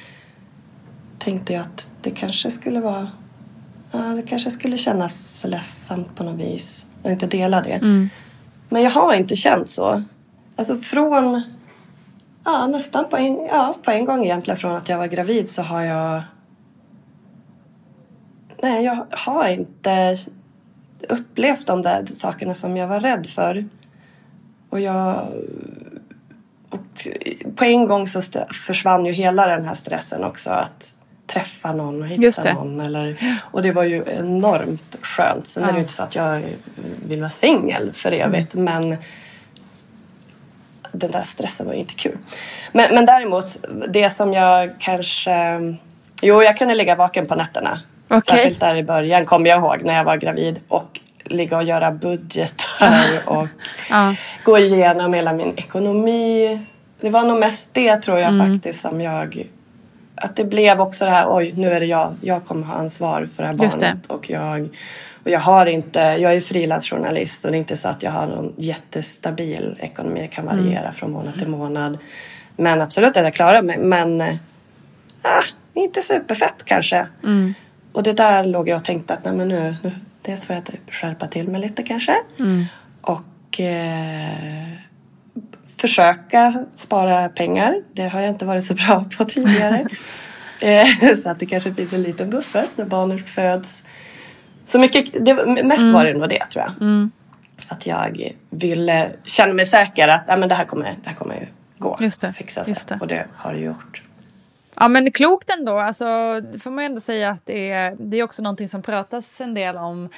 [1.19, 3.07] tänkte jag att det kanske skulle vara
[3.93, 7.71] Ja, det kanske skulle kännas ledsamt på något vis att inte dela det.
[7.73, 8.09] Mm.
[8.69, 10.03] Men jag har inte känt så.
[10.55, 11.41] Alltså från
[12.45, 15.61] ja, nästan på en, ja, på en gång egentligen från att jag var gravid så
[15.63, 16.21] har jag
[18.61, 20.17] Nej, jag har inte
[21.09, 23.69] upplevt de där sakerna som jag var rädd för.
[24.69, 25.27] Och jag...
[26.69, 27.07] Och
[27.55, 28.21] på en gång så
[28.51, 30.51] försvann ju hela den här stressen också.
[30.51, 30.95] Att
[31.27, 32.79] träffa någon och hitta någon.
[32.81, 35.47] Eller, och det var ju enormt skönt.
[35.47, 35.75] Sen är det Ja.
[35.77, 36.43] ju inte så att jag
[37.07, 38.53] vill vara singel för evigt.
[38.55, 38.97] Men
[40.91, 42.17] den där stressen var ju inte kul.
[42.71, 43.45] Men, men däremot,
[43.89, 45.59] det som jag kanske...
[46.21, 47.79] Jo, jag kunde ligga vaken på nätterna.
[48.11, 48.21] Okej.
[48.25, 50.59] Särskilt där i början kommer jag ihåg när jag var gravid.
[50.67, 52.93] Och ligga och göra budgetar
[53.25, 53.47] och
[53.89, 54.15] Ja.
[54.45, 56.59] gå igenom hela min ekonomi.
[57.01, 59.47] Det var nog mest det tror jag faktiskt som jag...
[60.15, 63.29] Att det blev också det här, oj nu är det jag, jag kommer ha ansvar
[63.35, 63.85] för det här Just det.
[63.85, 64.05] barnet.
[64.07, 64.69] Och jag,
[65.23, 68.27] och jag har inte, jag är frilansjournalist och det är inte så att jag har
[68.27, 70.21] någon jättestabil ekonomi.
[70.21, 71.97] Jag kan variera från månad till månad.
[72.55, 73.77] Men absolut att jag klarar mig.
[73.79, 74.35] Men eh,
[75.21, 75.43] ah,
[75.73, 77.07] inte superfett kanske.
[77.91, 80.65] Och det där låg jag och tänkte att nej, men nu, nu det får jag
[80.65, 82.15] typ skärpa till mig lite kanske.
[83.01, 84.67] Och eh,
[85.77, 87.75] försöka spara pengar.
[87.93, 89.85] Det har jag inte varit så bra på tidigare.
[90.61, 93.83] eh, så att det kanske finns en liten buffert när barnet föds.
[94.63, 96.73] Så mycket, det, mest var det nog det tror jag.
[97.67, 101.35] Att jag ville känna mig säker att ja, men det, här kommer, det här kommer
[101.35, 101.97] ju gå.
[102.01, 102.97] Just det, Fixa sig.
[102.99, 104.01] Och det har det gjort.
[104.81, 108.23] Ja men klokt ändå, alltså, det får man ändå säga att det är, det är
[108.23, 110.09] också någonting som pratas en del om.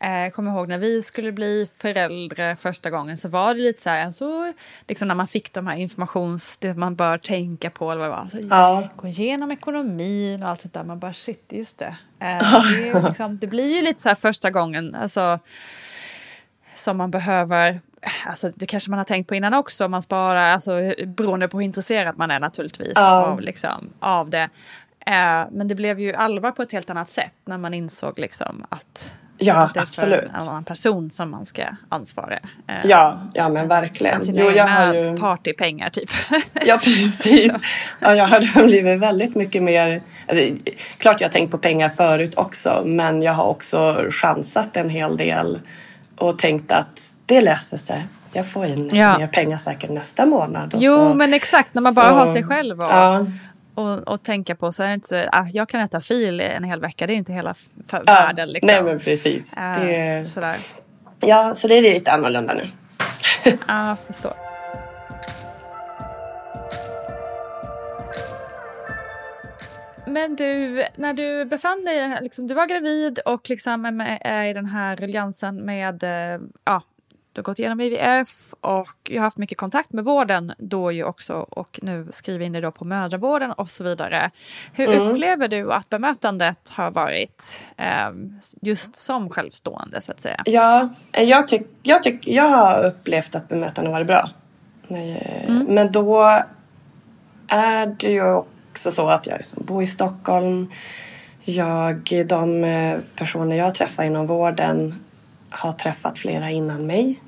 [0.00, 3.90] Eh, kommer ihåg när vi skulle bli föräldrar första gången så var det lite så
[3.90, 4.52] här, alltså,
[4.88, 8.12] liksom när man fick de här informations, det man bör tänka på eller vad det
[8.12, 8.22] var.
[8.22, 8.88] Alltså, Ja.
[8.96, 11.96] Gå igenom ekonomin och allt sånt där, man bara shit, just det.
[12.20, 15.38] Eh, det, liksom, det blir ju lite så här första gången, alltså
[16.74, 17.80] som man behöver,
[18.26, 20.72] alltså det kanske man har tänkt på innan också, man sparar, alltså
[21.06, 23.10] beroende på hur intresserad man är naturligtvis Ja.
[23.26, 24.48] av, liksom, av det.
[25.06, 28.64] Eh, men det blev ju allvar på ett helt annat sätt när man insåg liksom
[28.68, 30.20] att, Ja, att det är absolut.
[30.30, 32.34] för en annan person som man ska ansvara.
[32.66, 34.14] Eh, Ja, ja men verkligen.
[34.14, 35.16] än sina Jo, jag har ju...
[35.18, 36.10] partypengar typ.
[36.66, 37.54] Ja, precis.
[38.00, 40.02] Ja, jag har blivit väldigt mycket mer...
[40.28, 40.44] Alltså,
[40.98, 45.16] klart jag har tänkt på pengar förut också men jag har också chansat en hel
[45.16, 45.58] del
[46.20, 48.06] och tänkt att det löser sig.
[48.32, 49.18] Jag får in lite Ja.
[49.18, 50.74] mer pengar säkert nästa månad.
[50.78, 53.26] jo så- men exakt, när man bara så- har sig själv och, Ja.
[53.74, 56.64] och, och tänka på så är det inte så, ah, jag kan äta fil en
[56.64, 57.54] hel vecka, det är inte hela
[57.92, 58.66] Ja, världen liksom.
[58.66, 59.56] Nej men precis.
[59.56, 60.54] Eh, Det, Sådär.
[61.20, 62.66] ja, så det är lite annorlunda nu.
[63.68, 64.32] Ja, jag förstår.
[70.12, 74.00] Men du, när du befann dig, i den här- liksom, du var gravid och liksom
[74.20, 76.82] är i den här ruljansen med, eh, ja,
[77.32, 81.04] du har gått igenom IVF och jag har haft mycket kontakt med vården då ju
[81.04, 84.30] också och nu skriver in dig då på mödravården och så vidare.
[84.72, 85.08] Hur Mm.
[85.08, 88.10] upplever du att bemötandet har varit eh,
[88.62, 90.42] just som självstående så att säga?
[90.46, 94.30] Ja, jag, tyck, jag, tyck, jag har upplevt att bemötandet varit bra.
[94.88, 96.40] Nej, Men då
[97.48, 98.42] är det ju
[98.80, 100.70] också så att jag liksom bor i Stockholm.
[101.44, 104.94] Jag, de personer jag träffar inom vården
[105.50, 107.20] har träffat flera innan mig.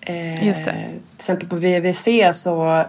[0.00, 0.72] Eh, Just det.
[0.72, 2.84] Till exempel på VVC så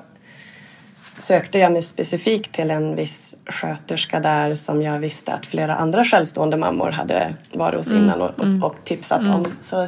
[1.20, 6.06] sökte jag mig specifikt till en viss sköterska där som jag visste att flera andra
[6.06, 9.46] självstående mammor hade varit hos innan och, och, och tipsat om.
[9.62, 9.88] Så,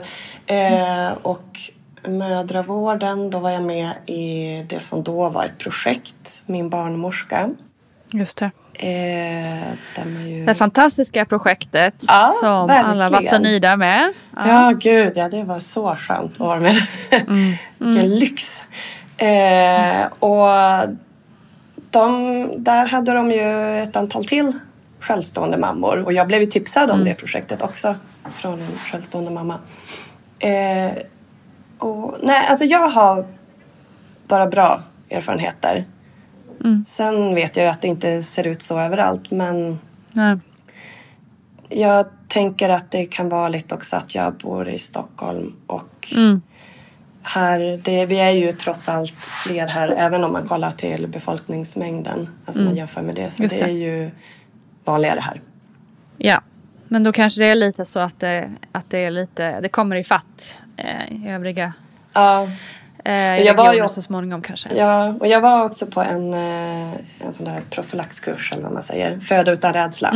[0.53, 1.59] eh, och
[2.07, 7.49] mödravården, då var jag med i det som då var ett projekt, Min barnmorska.
[8.11, 8.51] Just det.
[8.73, 10.45] Eh, ju...
[10.45, 13.41] Det fantastiska projektet Ja, som alla varit så verkligen.
[13.41, 14.13] nöjda med.
[14.35, 16.75] Ja, gud, ja, det var så skönt att vara med.
[17.77, 18.63] Vilken lyx.
[19.17, 20.47] Eh, och
[21.89, 24.51] de, där hade de ju ett antal till
[24.99, 27.95] självstående mammor och jag blev ju tipsad om det projektet också
[28.31, 29.59] från en självstående mamma.
[30.39, 30.91] Eh,
[31.77, 33.25] och, nej, alltså jag har
[34.27, 35.85] bara bra erfarenheter.
[36.85, 39.79] Sen vet jag ju att det inte ser ut så överallt men
[40.11, 40.37] Nej.
[41.69, 46.41] jag tänker att det kan vara lite också att jag bor i Stockholm och Mm.
[47.23, 52.29] här, det, vi är ju trots allt fler här även om man kollar till befolkningsmängden.
[52.45, 53.31] Alltså man jämför med det.
[53.31, 53.45] Så Mm.
[53.45, 53.73] Just det är det.
[53.73, 54.11] ju
[54.85, 55.41] vanligare här.
[56.17, 56.41] Ja,
[56.87, 59.95] men då kanske det är lite så att det, att det är lite, det kommer
[59.95, 61.73] i fatt eh, i övriga
[62.13, 62.47] Ja,
[63.07, 64.69] eh, jag var ju- så småningom kanske.
[64.75, 66.93] ja, och jag var också på en, eh,
[67.25, 69.19] en sån där profylaxkurs eller vad man säger.
[69.19, 70.09] Föda utan rädsla.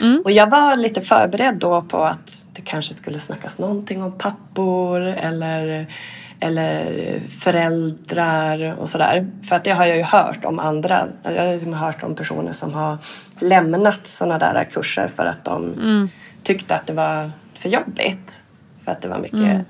[0.00, 0.22] Mm.
[0.24, 5.00] Och jag var lite förberedd då på att det kanske skulle snackas någonting om pappor
[5.02, 5.86] eller,
[6.40, 9.30] eller föräldrar och sådär.
[9.48, 11.06] För att det har jag ju hört om andra.
[11.22, 12.98] Jag har ju hört om personer som har
[13.40, 16.08] lämnat sådana där kurser för att de Mm.
[16.42, 18.44] tyckte att det var för jobbigt.
[18.84, 19.60] För att det var mycket Mm.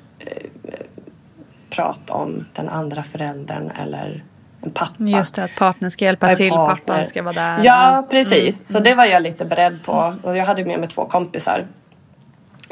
[1.74, 4.24] Prat om den andra föräldern eller
[4.62, 4.94] en pappa.
[4.98, 6.76] Just det, att partnern ska hjälpa En till, partner.
[6.76, 7.58] pappan ska vara där.
[7.62, 8.38] Ja, precis.
[8.60, 8.64] Mm.
[8.64, 10.14] Så det var jag lite beredd på.
[10.22, 11.66] Och jag hade med mig två kompisar.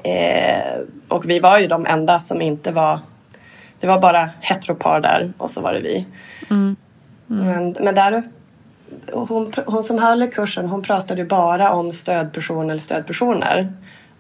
[0.04, 2.98] Eh, och vi var ju de enda som inte var...
[3.80, 6.06] Det var bara heteropar där och så var det vi.
[6.50, 6.76] Mm.
[7.26, 8.22] Men, men där
[9.12, 13.72] hon, hon som höll kursen hon pratade ju bara om stödperson eller stödpersoner.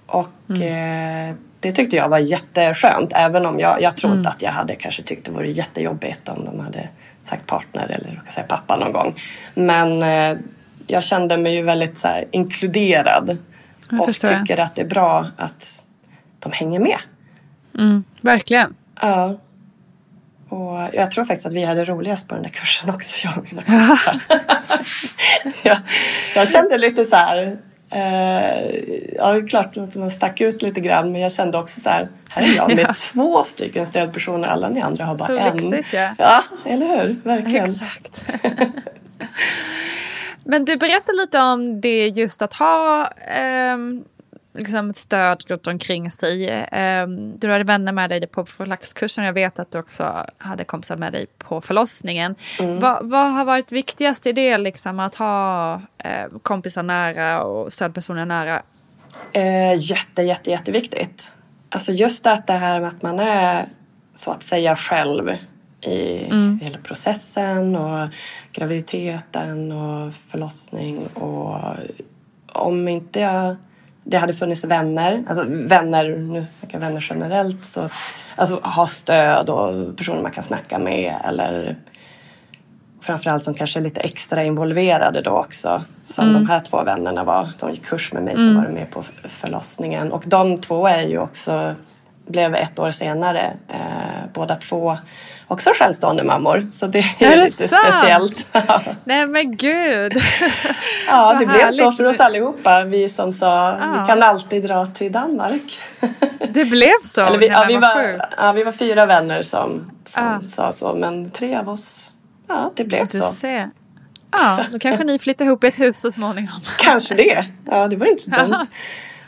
[0.06, 1.28] Och Mm.
[1.30, 3.12] eh, det tyckte jag var jätteskönt.
[3.14, 4.26] Även om jag, jag tror Mm.
[4.26, 6.88] att jag hade kanske tyckt det vore jättejobbigt om de hade
[7.24, 9.14] sagt partner eller jag säga pappa någon gång.
[9.54, 10.38] Men eh,
[10.86, 13.38] jag kände mig ju väldigt så här, inkluderad.
[13.90, 15.82] Jag och tycker att det är bra att
[16.38, 16.98] de hänger med.
[17.78, 18.74] Mm, verkligen.
[19.00, 19.38] Ja.
[20.48, 23.44] Och jag tror faktiskt att vi hade roligast på den där kursen också, jag och
[23.44, 24.20] mina kompisar.
[25.68, 25.78] jag,
[26.34, 27.58] jag kände lite så här...
[27.92, 28.74] Eh,
[29.16, 31.90] ja, det är klart att man stack ut lite grann men jag kände också så
[31.90, 32.92] här, här är jag med Ja.
[33.12, 35.56] två stycken stödpersoner, alla ni andra har bara Så en.
[35.56, 36.10] lyxigt, ja.
[36.18, 37.20] Ja, eller hur?
[37.24, 37.64] Verkligen.
[37.70, 38.26] Exakt.
[40.44, 44.04] Men du berättar lite om det just att ha ehm,
[44.54, 46.66] liksom ett stöd runt omkring sig.
[46.72, 49.24] Ehm, du hade vänner med dig på profylaxkursen.
[49.24, 52.34] Jag vet att du också hade kompisar med dig på förlossningen.
[52.60, 52.80] Mm.
[52.80, 58.24] Vad, vad har varit viktigast i det, liksom, att ha eh, kompisar nära och stödpersoner
[58.24, 58.62] nära?
[59.32, 61.32] Eh, jätte, jätte, jätteviktigt.
[61.68, 63.66] Alltså just att det här med att man är
[64.14, 65.30] så att säga själv
[65.80, 66.16] i
[66.62, 68.08] hela processen och
[68.52, 71.58] graviditeten och förlossning och
[72.46, 73.56] om inte jag
[74.04, 77.88] det hade funnits vänner, alltså vänner, nu snackar jag vänner generellt, så
[78.36, 81.76] alltså ha stöd och personer man kan snacka med eller
[83.00, 85.84] framförallt som kanske är lite extra involverade då också.
[86.02, 87.48] Som de här två vännerna var.
[87.60, 90.12] De gick kurs med mig som var med på förlossningen.
[90.12, 91.74] Och de två är ju också,
[92.26, 94.98] blev ett år senare, eh, båda två
[95.52, 96.66] också självstående mammor.
[96.70, 97.84] Så det är, Är det lite sant?
[97.84, 98.48] speciellt.
[99.04, 100.12] Nej men gud!
[101.08, 102.84] ja, det blev så för oss allihopa.
[102.84, 104.00] Vi som sa, Ja.
[104.00, 105.80] vi kan alltid dra till Danmark.
[106.48, 107.20] Det blev så?
[107.20, 110.40] Eller vi, ja, vi, var, ja, vi var fyra vänner som, som Ja.
[110.48, 110.94] sa så.
[110.94, 112.12] Men tre av oss,
[112.48, 113.24] ja det blev Du så.
[113.24, 113.70] ser.
[114.32, 116.60] Ja, då kanske ni flyttar ihop i ett hus så småningom.
[116.78, 117.44] Kanske det.
[117.70, 118.52] Ja, det var inte så dumt.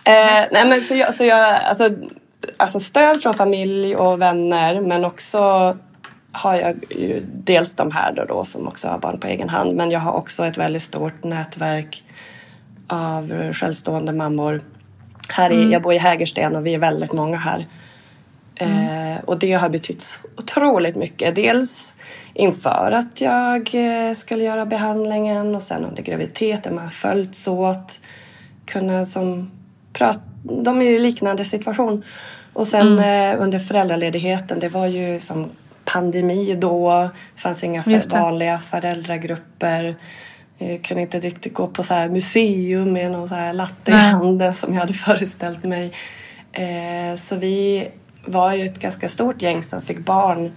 [0.05, 1.89] Eh, nej, men så jag, så jag alltså,
[2.57, 5.77] alltså stöd från familj och vänner men också
[6.35, 9.76] har jag ju dels de här då, då som också har barn på egen hand
[9.76, 12.05] men jag har också ett väldigt stort nätverk
[12.87, 14.61] av självstående mammor.
[15.28, 17.66] Här i, Jag bor i Hägersten och vi är väldigt många här.
[18.57, 21.35] Eh, och det har betytt otroligt mycket.
[21.35, 21.95] Dels
[22.35, 26.74] inför att jag eh, skulle göra behandlingen och sen under graviditeten.
[26.74, 28.01] Man har följts åt.
[28.66, 29.51] Kunna som
[29.93, 30.20] prata.
[30.43, 32.05] De är ju i liknande situation.
[32.53, 35.51] Och sen eh, under föräldraledigheten, det var ju som
[35.85, 37.11] pandemi då.
[37.37, 38.12] Fanns inga det.
[38.12, 39.97] vanliga föräldragrupper.
[40.59, 43.95] Jag kunde inte riktigt gå på så här museum med någon så här latte i
[43.95, 45.93] handen som jag hade föreställt mig.
[46.53, 47.89] Eh, så vi
[48.26, 50.53] var ju ett ganska stort gäng som fick barn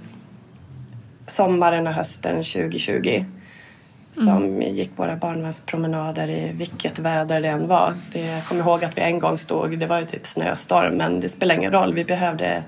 [1.28, 3.25] sommaren och hösten 2020.
[4.11, 7.93] Som gick våra barnvagnspromenader i vilket väder det än var.
[8.13, 11.19] Det, jag kommer ihåg att vi en gång stod, det var ju typ snöstorm men
[11.19, 12.63] det spelar ingen roll, vi behövde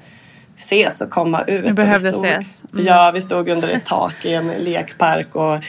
[0.60, 1.66] ses och komma ut.
[1.66, 2.64] Och behövde vi stod, ses.
[2.74, 2.86] Mm.
[2.86, 5.64] Ja, vi stod under ett tak i en lekpark och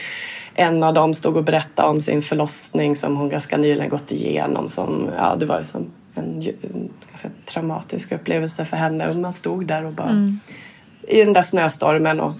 [0.55, 4.67] en av dem stod och berättade om sin förlossning som hon ganska nyligen gått igenom.
[4.69, 6.23] Som, ja, det var som en,
[6.61, 9.07] en ganska traumatisk upplevelse för henne.
[9.09, 10.39] Och man stod där och bara Mm.
[11.07, 12.33] i den där snöstormen och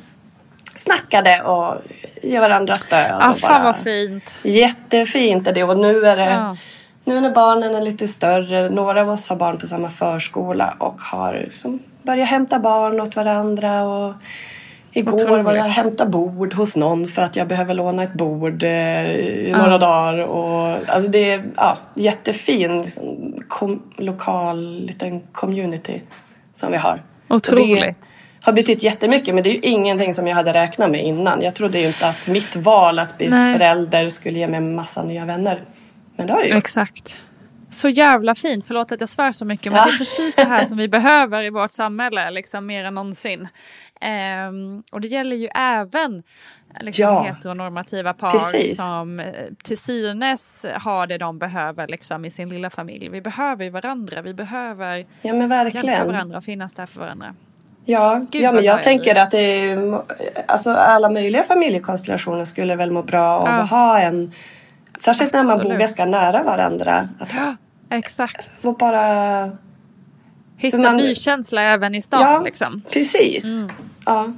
[0.75, 1.75] snackade och
[2.23, 3.11] ge varandra stöd.
[3.21, 4.35] Ah, och fan bara- vad fint.
[4.43, 6.57] Jättefint är det och nu är det Ja.
[7.05, 11.01] nu när barnen är lite större, några av oss har barn på samma förskola och
[11.01, 14.13] har liksom börjat hämta barn åt varandra och
[14.93, 15.45] igår Otroligt.
[15.45, 18.69] var jag och hämtade bord hos någon för att jag behöver låna ett bord eh,
[18.69, 19.57] i Ja.
[19.57, 26.01] några dagar och alltså det är ja, jättefin liksom, kom, lokal liten community
[26.53, 26.93] som vi har.
[27.27, 28.15] Och det- Otroligt.
[28.43, 31.41] har betytt jättemycket men det är ju ingenting som jag hade räknat med innan.
[31.41, 33.53] Jag trodde ju inte att mitt val att bli Nej.
[33.53, 35.59] förälder skulle ge mig massa nya vänner.
[36.15, 36.57] Men det har det gjort.
[36.57, 37.19] Exakt.
[37.71, 38.67] Så jävla fint.
[38.67, 39.71] Förlåt att jag svär så mycket.
[39.71, 39.85] Men Ja.
[39.85, 42.31] det är precis det här som vi behöver i vårt samhälle.
[42.31, 43.47] Liksom mer än någonsin.
[44.01, 46.23] Ehm, och det gäller ju även
[46.81, 47.21] liksom, Ja.
[47.23, 48.77] heteronormativa par Precis.
[48.77, 49.25] som eh,
[49.63, 53.09] till synes har det de behöver liksom, i sin lilla familj.
[53.09, 54.21] Vi behöver ju varandra.
[54.21, 56.07] Vi behöver Ja men hjälpa verkligen.
[56.07, 57.35] varandra och finnas där för varandra.
[57.85, 59.37] Ja, Gud, ja men jag tänker att det
[59.71, 60.01] är,
[60.47, 63.53] alltså alla möjliga familjekonstellationer skulle väl må bra av Ja.
[63.53, 64.31] att ha en
[64.99, 67.09] Särskilt när man bor ganska nära varandra.
[67.19, 67.55] Att Ja,
[67.89, 68.59] exakt.
[68.61, 69.49] få bara...
[70.57, 72.21] Hitta man- bykänsla även i stan.
[72.21, 72.81] Ja, Liksom.
[72.89, 73.57] precis.
[73.57, 73.71] Mm.
[74.05, 74.31] Ja.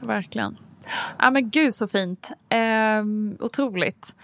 [0.00, 0.56] Verkligen.
[1.18, 2.30] Ja men gud så fint.
[2.48, 4.16] Ehm, otroligt.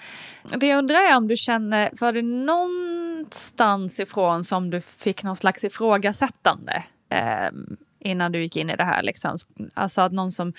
[0.57, 5.37] Det jag undrar är om du känner, var det någonstans ifrån som du fick någon
[5.37, 9.03] slags ifrågasättande ehm, innan du gick in i det här?
[9.03, 9.37] Liksom?
[9.75, 10.53] Alltså att någon som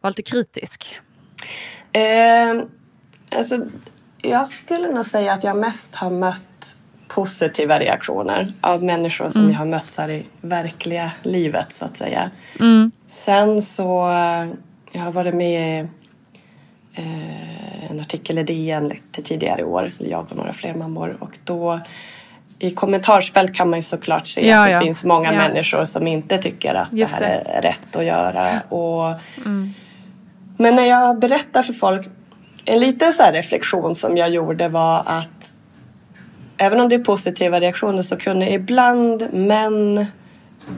[0.00, 0.98] var lite kritisk.
[1.92, 2.62] Eh,
[3.38, 3.66] alltså,
[4.22, 9.58] jag skulle nog säga att jag mest har mött positiva reaktioner av människor som jag
[9.58, 12.30] har mött här i verkliga livet så att säga.
[13.06, 13.84] Sen så,
[14.92, 15.88] jag har varit med i
[16.94, 21.38] eh, en artikel i DN lite tidigare i år, jag och några fler mammor och
[21.44, 21.80] då
[22.58, 24.80] i kommentarsfält kan man ju såklart se Ja, att det ja.
[24.80, 25.38] finns många Ja.
[25.38, 27.50] människor som inte tycker att Just det här det.
[27.50, 28.60] är rätt att göra.
[28.60, 29.14] Och,
[30.56, 32.08] men när jag berättar för folk,
[32.68, 35.54] en liten så reflektion som jag gjorde var att
[36.56, 39.98] även om det är positiva reaktioner så kunde ibland män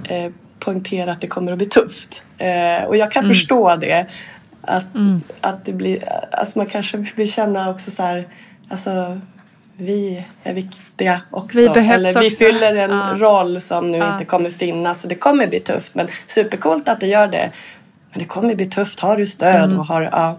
[0.05, 2.25] eh, poängtera att det kommer att bli tufft.
[2.39, 4.07] Eh, och jag kan förstå det.
[4.63, 4.85] Att,
[5.41, 8.29] att, det blir, att man kanske vill känna också så här,
[8.69, 9.21] alltså
[9.77, 11.59] vi är viktiga också.
[11.59, 12.37] Vi behövs Eller vi också.
[12.45, 13.15] fyller en Ja.
[13.19, 14.13] roll som nu Ja.
[14.13, 15.01] inte kommer finnas.
[15.01, 15.95] Så det kommer bli tufft.
[15.95, 17.51] Men supercoolt att det gör det.
[18.11, 19.01] Men det kommer bli tufft.
[19.01, 19.65] Har du stöd?
[19.65, 19.79] Mm.
[19.79, 20.39] Och har, ja,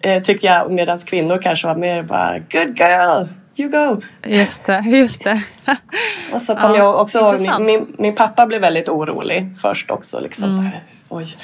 [0.00, 0.72] eh, tycker jag.
[0.72, 3.26] Medan kvinnor kanske var mer bara good girl.
[3.56, 4.02] You go.
[4.26, 5.42] Just det, just det.
[6.32, 10.20] Och så kom Ja, jag också ihåg, min, min, pappa blev väldigt orolig först också.
[10.20, 11.36] Liksom så här, oj,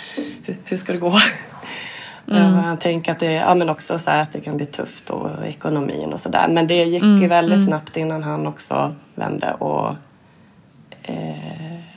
[0.44, 1.12] hur, hur ska det gå?
[2.28, 2.54] Mm.
[2.54, 5.46] Han tänker att det, ja, men också så här, att det kan bli tufft och
[5.46, 6.48] ekonomin och sådär.
[6.48, 9.52] Men det gick ju väldigt snabbt innan han också vände.
[9.52, 9.88] Och,
[11.02, 11.93] eh,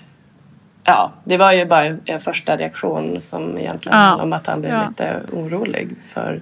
[0.87, 4.15] ja, det var ju bara en, första reaktion som egentligen Ja.
[4.15, 4.87] om att han blev Ja.
[4.87, 5.95] lite orolig.
[6.07, 6.41] för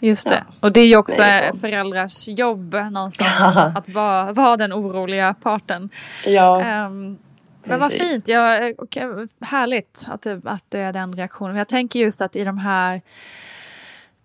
[0.00, 0.44] Just det.
[0.48, 0.54] Ja.
[0.60, 3.56] Och det är ju också Det föräldrars jobb någonstans.
[3.56, 5.90] Att vara, vara den oroliga parten.
[6.26, 7.18] Ja, Ehm,
[7.64, 11.56] men vad fint, ja, och, eh, härligt att det, att det är den reaktionen.
[11.56, 13.00] Jag tänker just att i de här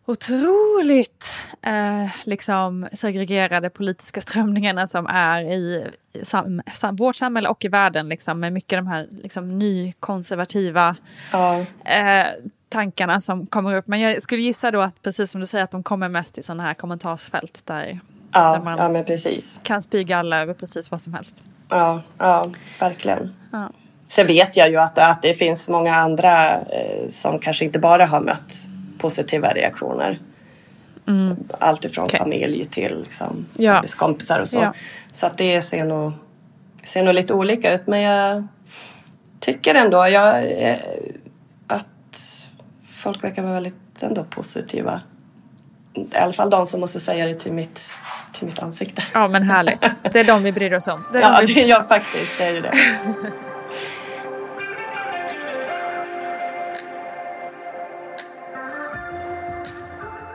[0.10, 5.88] otroligt eh, liksom segregerade politiska strömningarna som är i
[6.24, 10.96] sam, sam, vårt samhälle och i världen liksom, med mycket de här liksom, nykonservativa
[11.32, 12.28] ja, eh,
[12.70, 13.88] tankarna som kommer upp.
[13.88, 16.44] Men jag skulle gissa då att precis som du säger att de kommer mest i
[16.44, 18.00] sådana här kommentarsfält där, där
[18.32, 21.44] ja, man ja, kan spy alla över precis vad som helst.
[21.70, 22.44] Ja, ja
[22.80, 23.36] verkligen.
[23.52, 23.70] Ja.
[24.08, 28.06] Sen vet jag ju att, att det finns många andra eh, som kanske inte bara
[28.06, 28.68] har mött
[29.00, 30.20] positiva reaktioner.
[31.60, 32.06] Allt ifrån Mm.
[32.08, 32.20] Okej.
[32.20, 33.74] familj till liksom, Ja.
[33.74, 34.58] arbetskompisar och så.
[34.60, 34.74] Ja.
[35.12, 36.12] Så att det ser nog,
[36.84, 37.88] ser nog lite olika ut.
[37.88, 38.48] Men jag,
[39.40, 40.78] tycker ändå jag, eh,
[41.68, 41.88] att
[42.90, 45.02] folk verkar vara väldigt ändå positiva.
[45.94, 47.92] I alla fall de som måste säga det till mitt,
[48.34, 49.04] till mitt ansikte.
[49.14, 49.82] Ja men härligt.
[50.14, 51.04] Det är de vi bryr oss om.
[51.12, 51.54] Det är Ja, de vi...
[51.54, 52.38] det är jag faktiskt.
[52.38, 52.74] Det är ju det.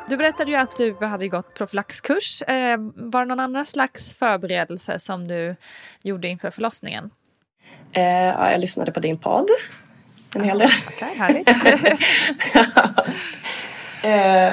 [0.09, 2.43] Du berättade ju att du hade gått profylaxkurs.
[2.43, 5.57] Eh, var det någon annan slags förberedelse som du
[6.03, 7.11] gjorde inför förlossningen?
[7.93, 9.47] Eh, ja, jag lyssnade på din podd
[10.35, 10.69] en hel del.
[10.89, 11.49] Okej, härligt.
[14.03, 14.53] Eh,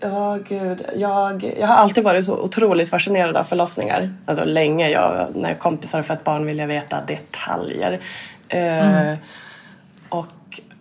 [0.00, 0.86] Ja, gud.
[0.94, 4.14] Jag, jag har alltid varit så otroligt fascinerad av förlossningar.
[4.26, 4.88] Alltså länge.
[4.90, 8.00] Jag, när kompisar har fött barn vill jag veta detaljer.
[8.46, 9.16] Och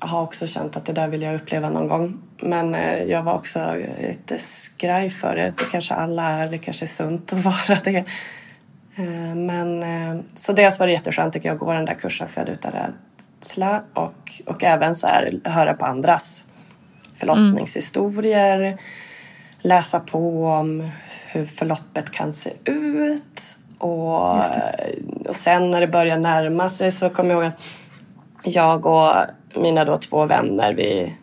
[0.07, 2.21] har också känt att det där vill jag uppleva någon gång.
[2.41, 5.53] Men eh, jag var också lite skraj för det.
[5.57, 6.47] Det kanske alla är.
[6.47, 7.97] Det kanske är sunt att vara det.
[8.95, 12.27] Eh, Men eh, så dels var det jätteskönt tycker jag att gå den där kursen
[12.27, 16.45] för jag hade utan rädsla och, och även så här höra på andras
[17.15, 18.77] förlossningshistorier.
[19.61, 20.91] Läsa på om
[21.27, 23.57] hur förloppet kan se ut.
[23.77, 24.37] Och,
[25.27, 27.77] och sen när det börjar närma sig så kommer jag ihåg att
[28.43, 29.13] jag och
[29.55, 31.15] mina då två vänner vi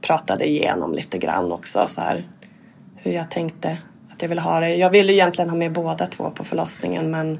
[0.00, 2.24] pratade igenom lite grann också så här
[2.96, 3.78] hur jag tänkte
[4.12, 4.74] att jag ville ha det.
[4.76, 7.38] Jag ville egentligen ha med båda två på förlossningen men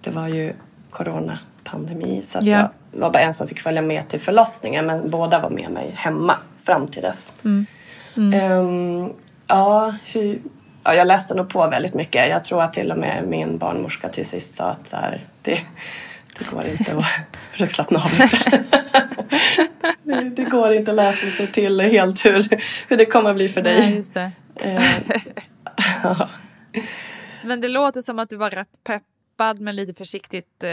[0.00, 0.52] det var ju
[0.90, 2.70] coronapandemi så att Ja.
[2.92, 5.94] jag var bara en som fick följa med till förlossningen men båda var med mig
[5.96, 7.28] hemma fram till dess.
[8.34, 9.12] Ehm,
[9.46, 10.38] ja, hur,
[10.84, 12.28] ja, jag läste nog på väldigt mycket.
[12.30, 15.58] Jag tror att till och med min barnmorska till sist sa att så här, det,
[16.38, 17.04] det går inte att
[17.50, 18.64] försöka slappna av lite.
[20.02, 22.48] det, det går inte att läsa sig till helt hur,
[22.88, 23.80] hur det kommer att bli för dig.
[23.80, 24.32] Nej, just det.
[26.02, 26.28] Ja.
[27.44, 30.68] Men det låter som att du var rätt peppad men lite försiktigt eh,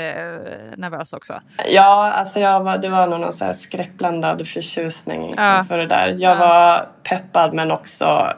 [0.77, 1.41] nervös också.
[1.69, 5.65] Ja, alltså jag var, det var nog någon så här skräckblandad förtjusning Ja.
[5.67, 6.15] för det där.
[6.17, 8.33] Jag var peppad men också,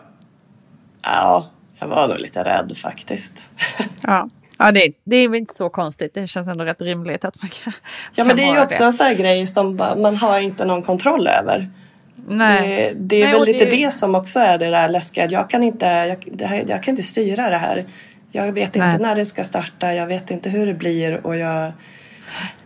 [1.01, 1.45] ja,
[1.79, 3.49] jag var nog lite rädd faktiskt.
[4.01, 4.27] Ja,
[4.65, 6.13] ja det, det är väl inte så konstigt.
[6.13, 7.73] Det känns ändå rätt rimligt att man kan
[8.15, 10.83] Ja, men det är ju också en sån här grej som man har inte någon
[10.83, 11.69] kontroll över.
[12.27, 12.61] Nej.
[12.95, 15.25] Det, det är Nej, väl lite det- det som också är det där läskiga.
[15.29, 17.85] Jag kan inte, jag, det här, jag kan inte styra det här.
[18.31, 18.99] Jag vet inte Nej.
[18.99, 21.71] när det ska starta, jag vet inte hur det blir och jag...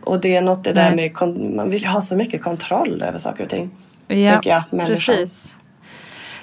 [0.03, 1.11] Och det är något det där med,
[1.55, 3.69] man vill ha så mycket kontroll över saker och ting.
[4.07, 5.57] Ja, jag, precis.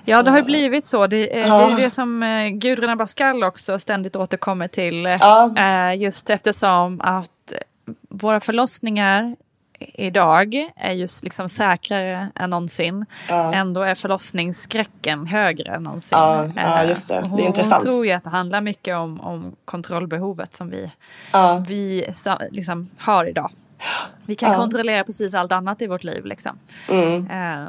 [0.05, 1.07] Ja, det har ju blivit så.
[1.07, 1.67] Det, eh, Ja.
[1.67, 5.07] det är det som eh, Gudrun Abascal också ständigt återkommer till.
[5.07, 5.93] eh, Ja.
[5.95, 7.53] Just eftersom att
[8.09, 9.37] våra förlossningar
[9.95, 13.07] idag är just liksom säkrare än någonsin.
[13.29, 13.55] Ja.
[13.55, 16.19] Ändå är förlossningsskräcken högre än någonsin.
[16.19, 17.15] Ja, ja, just det.
[17.15, 17.83] Det är hon, intressant.
[17.83, 20.93] Hon tror ju att det handlar mycket om, om kontrollbehovet som vi,
[21.33, 22.07] Ja, vi
[22.51, 23.51] liksom har idag.
[24.27, 26.25] Vi kan kontrollera precis allt annat i vårt liv.
[26.25, 26.59] Liksom.
[26.91, 27.69] mm, Eh,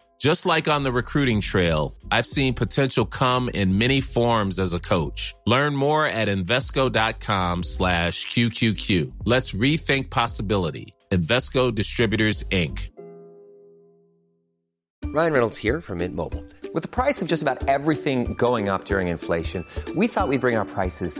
[0.21, 4.79] Just like on the recruiting trail, I've seen potential come in many forms as a
[4.79, 5.33] coach.
[5.47, 9.13] Learn more at Invesco.com slash QQQ.
[9.25, 10.93] Let's rethink possibility.
[11.09, 12.91] Invesco Distributors, Inc.
[15.05, 16.45] Ryan Reynolds here from Mint Mobile.
[16.71, 19.65] With the price of just about everything going up during inflation,
[19.95, 21.19] we thought we'd bring our prices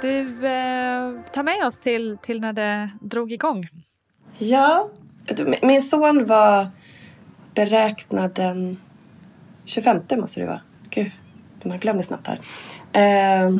[0.00, 3.68] Du, eh, ta med oss till, till när det drog igång.
[4.38, 4.90] Ja,
[5.62, 6.66] min son var
[7.54, 8.80] beräknad den
[9.64, 10.60] 25 måste det vara.
[10.90, 11.12] Gud,
[11.62, 12.40] man glömmer snabbt här.
[12.92, 13.50] Eh,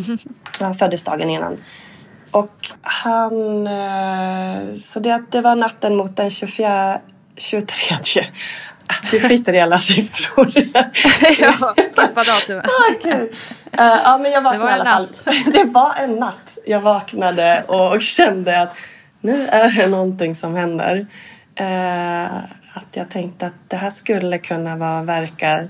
[0.61, 1.57] han föddes dagen innan.
[2.31, 3.67] Och han...
[3.67, 7.01] Eh, så det, det var natten mot den 24,
[7.37, 8.27] 23.
[9.13, 10.53] Vi skiter i alla siffror.
[11.39, 12.67] ja, skippa datumet.
[12.67, 13.29] ah, kul.
[13.81, 15.09] Uh, ja, men jag vaknade i alla fall.
[15.53, 16.59] det var en natt.
[16.67, 18.77] Jag vaknade och kände att
[19.21, 21.07] nu är det någonting som händer.
[21.61, 22.37] Uh,
[22.73, 25.69] att jag tänkte att det här skulle kunna vara verkar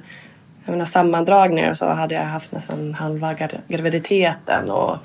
[0.68, 3.34] jag menar, sammandragningar och så hade jag haft nästan halva
[3.68, 4.70] graviditeten.
[4.70, 4.96] Och,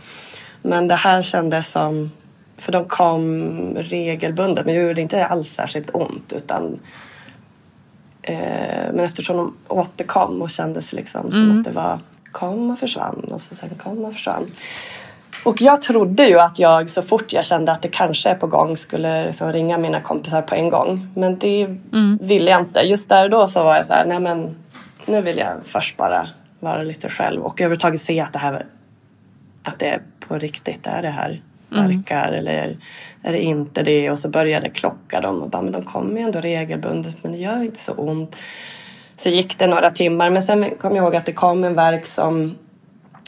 [0.62, 2.12] men det här kändes som,
[2.58, 6.80] för de kom regelbundet men det gjorde inte alls särskilt ont utan
[8.94, 11.60] men eftersom de återkom och kändes liksom som Mm.
[11.60, 12.00] att det var
[12.32, 14.44] kom och försvann och så sen kom och försvann.
[15.46, 18.48] Och jag trodde ju att jag så fort jag kände att det kanske är på
[18.48, 21.08] gång skulle liksom ringa mina kompisar på en gång.
[21.16, 21.68] Men det
[22.22, 22.80] ville jag inte.
[22.80, 24.56] Just där och då så var jag så här, nej men
[25.06, 28.66] nu vill jag först bara vara lite själv och överhuvudtaget se att det här
[29.64, 31.42] att det är på riktigt, är det här
[31.74, 32.78] verkar eller
[33.24, 34.12] är det inte det?
[34.12, 37.38] Och så började klocka dem och bara, men de kommer ju ändå regelbundet men det
[37.38, 38.36] gör inte så ont.
[39.16, 42.06] Så gick det några timmar men sen kom jag ihåg att det kom en verk
[42.06, 42.56] som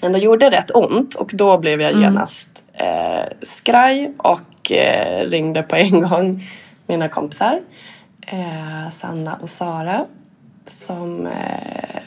[0.04, 5.76] ändå gjorde rätt ont och då blev jag genast eh, skraj och eh, ringde på
[5.76, 6.44] en gång
[6.88, 7.60] mina kompisar
[8.28, 10.06] eh, Sanna och Sara
[10.68, 12.02] som eh,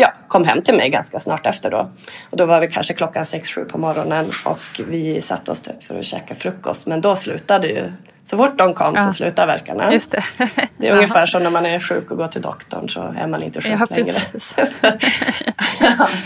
[0.00, 1.90] ja, kom hem till mig ganska snart efter då.
[2.30, 5.98] Och då var vi kanske klockan 6-7 på morgonen och vi satte oss typ för
[5.98, 6.86] att käka frukost.
[6.86, 7.92] Men då slutade ju,
[8.24, 9.06] så fort de kom Ja.
[9.06, 9.92] så slutade verkarna.
[9.92, 10.22] Just det.
[10.76, 13.42] Det är ungefär som när man är sjuk och går till doktorn så är man
[13.42, 14.98] inte sjuk Ja, längre.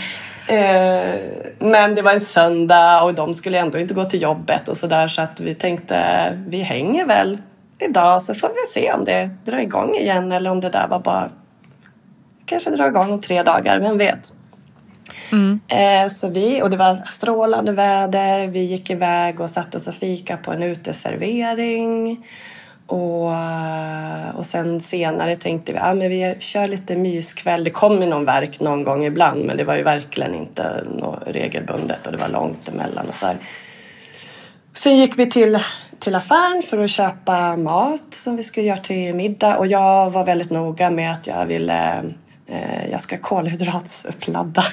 [0.47, 1.15] Eh,
[1.59, 5.07] Men det var en söndag och de skulle ändå inte gå till jobbet och sådär
[5.07, 5.97] så att vi tänkte
[6.47, 7.37] vi hänger väl
[7.79, 10.99] idag så får vi se om det drar igång igen eller om det där var
[10.99, 11.29] bara
[12.51, 14.35] kanske drar igång om tre dagar, vem vet.
[15.67, 19.95] Eh, så vi, och det var strålande väder, vi gick iväg och satte oss och
[19.95, 22.25] fika på en uteservering.
[22.87, 23.31] Och,
[24.33, 27.63] och sen senare tänkte vi att ah, men vi kör lite myskväll.
[27.63, 31.23] Det kom ju någon verk någon gång ibland men det var ju verkligen inte något
[31.27, 33.37] regelbundet och det var långt emellan och så här.
[34.73, 35.59] Sen gick vi till,
[35.99, 40.25] till affären för att köpa mat som vi skulle göra till middag och jag var
[40.25, 42.03] väldigt noga med att jag ville
[42.51, 44.63] eh, jag ska kolhydratsupladda.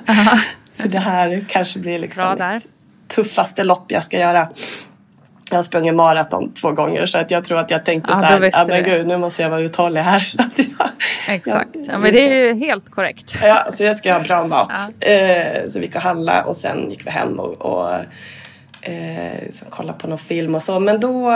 [0.74, 2.66] för det här kanske blir liksom mitt
[3.08, 4.48] tuffaste lopp jag ska göra.
[5.50, 8.24] Jag har sprungit maraton två gånger så att jag tror att jag tänkte Ja, så
[8.24, 10.20] här, ja men gud nu måste jag vara uthållig här.
[10.24, 10.88] Så att jag,
[11.28, 11.70] Exakt.
[11.74, 13.38] Ja, Ja, men det är ju helt korrekt.
[13.42, 14.70] Ja, så jag ska ha bra mat.
[15.00, 17.94] Eh, så vi gick och handla och sen gick vi hem och, och
[18.82, 20.80] eh, kollade på någon film och så.
[20.80, 21.34] Men då...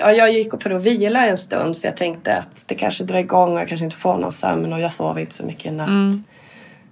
[0.00, 3.18] Ja, jag gick för att vila en stund för jag tänkte att det kanske drar
[3.18, 5.70] igång och jag kanske inte får någon sömn och jag sov inte så mycket i
[5.70, 6.14] natt.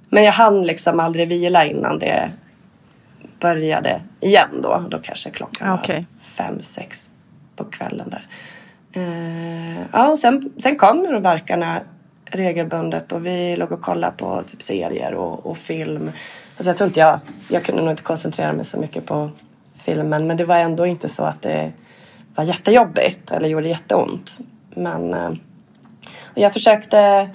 [0.08, 2.30] Men jag hann liksom aldrig vila innan det
[3.40, 4.84] började igen då.
[4.90, 7.10] Då kanske klockan Ja, var fem, sex
[7.56, 8.26] på kvällen där.
[8.92, 11.80] Eh, ja, och sen, sen kom de verkarna
[12.24, 16.10] regelbundet och vi låg och kollade på typ serier och, och film.
[16.56, 19.30] Alltså jag tror inte jag, jag kunde nog inte koncentrera mig så mycket på
[19.74, 21.72] filmen men det var ändå inte så att det
[22.34, 24.38] var jättejobbigt eller gjorde jätteont.
[24.74, 25.30] Men eh,
[26.34, 27.30] jag försökte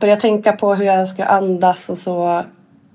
[0.00, 2.44] börja tänka på hur jag ska andas och så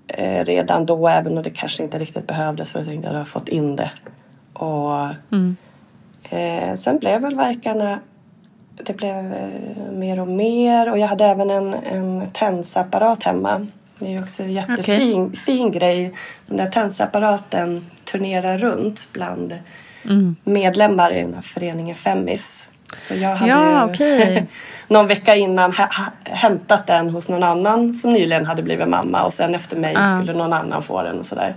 [0.07, 3.19] eh, redan då även om det kanske inte riktigt behövdes för jag tänkte att jag
[3.19, 3.91] hade fått in det.
[4.53, 5.05] Och
[6.33, 7.99] eh, sen blev väl verkarna
[8.75, 9.33] det blev
[9.91, 13.67] mer och mer och jag hade även en, en tensapparat hemma.
[13.99, 15.35] Det är också en jättefin okay.
[15.35, 16.13] fin grej.
[16.47, 19.59] Den där tensapparaten turnerar runt bland
[20.05, 20.35] mm.
[20.43, 22.69] medlemmar i den här föreningen Femmis.
[22.93, 24.43] Så jag hade ja, okay.
[24.87, 25.73] någon vecka innan
[26.23, 30.03] hämtat den hos någon annan som nyligen hade blivit mamma och sen efter mig ah.
[30.03, 31.55] skulle någon annan få den och sådär.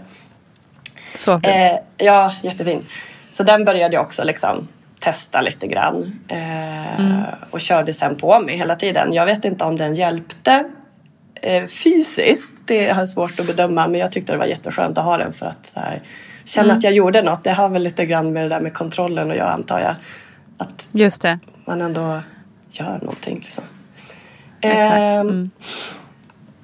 [1.15, 1.47] Så fint.
[1.47, 2.85] Eh, ja, jättefin.
[3.31, 4.69] Så den började jag också liksom
[4.99, 7.23] testa lite grann eh, mm.
[7.51, 9.13] och körde sen på mig hela tiden.
[9.13, 10.65] Jag vet inte om den hjälpte
[11.35, 15.17] eh, fysiskt, det jag svårt att bedöma men jag tyckte det var jätteskönt att ha
[15.17, 16.03] den för att så här,
[16.47, 16.77] känna mm.
[16.77, 17.45] att jag gjorde något.
[17.45, 19.95] Det har väl lite grann med det där med kontrollen och jag antar jag.
[20.59, 21.39] Att Just det.
[21.65, 22.21] man ändå
[22.71, 23.37] gör någonting.
[23.37, 23.65] Liksom.
[24.61, 24.97] Exakt.
[24.97, 25.51] Eh, mm.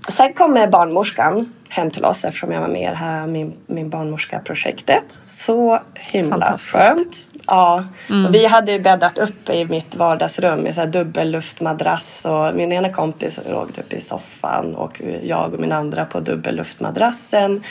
[0.08, 3.90] Sen kommer barnmorskan hem till oss eftersom jag var med i det här min, min
[3.90, 5.04] barnmorska-projektet.
[5.12, 7.30] Så himla skönt.
[7.46, 7.84] Ja.
[8.10, 8.26] Mm.
[8.26, 12.92] Och vi hade bäddat upp i mitt vardagsrum med så här dubbelluftmadrass och min ena
[12.92, 17.62] kompis låg typ i soffan och jag och min andra på dubbelluftmadrassen.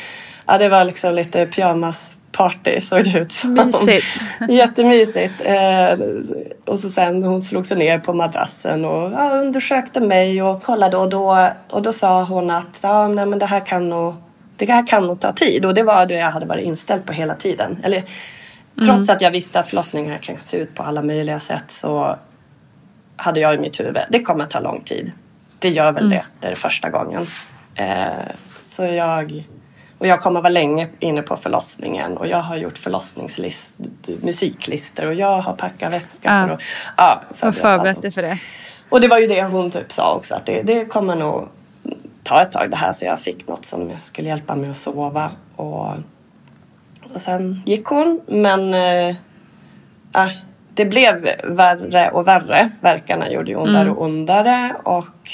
[0.45, 3.53] Ja, det var liksom lite pyjamas party såg det ut som.
[3.53, 4.21] Mysigt.
[4.49, 5.41] Jättemysigt.
[5.45, 5.99] Eh,
[6.65, 10.97] och så sen hon slog sig ner på madrassen och ja, undersökte mig och kollade
[10.97, 14.15] och då, och då sa hon att ja, nej, men det här kan nog
[14.55, 17.13] det här kan nog ta tid och det var det jag hade varit inställd på
[17.13, 17.77] hela tiden.
[17.83, 18.07] Eller, mm.
[18.85, 22.17] Trots att jag visste att förlossningar kan se ut på alla möjliga sätt så
[23.15, 25.11] hade jag i mitt huvud, det kommer att ta lång tid.
[25.59, 26.17] Det gör väl mm.
[26.17, 27.27] det, det är det första gången.
[27.75, 28.07] Eh,
[28.61, 29.43] så jag
[30.01, 33.75] och jag kommer vara länge inne på förlossningen och jag har gjort förlossningslist,
[34.21, 36.47] musiklister och jag har packat väska ja.
[36.47, 36.61] för att
[36.97, 38.37] ja, förberett, förberett dig för det.
[38.89, 41.47] Och det var ju det hon typ sa också att det, det kommer nog
[42.23, 45.31] ta ett tag det här så jag fick något som skulle hjälpa mig att sova.
[45.55, 45.87] Och,
[47.13, 49.15] och sen gick hon men äh,
[50.73, 52.69] det blev värre och värre.
[52.81, 53.93] Verkarna gjorde ju ondare mm.
[53.93, 55.29] och ondare och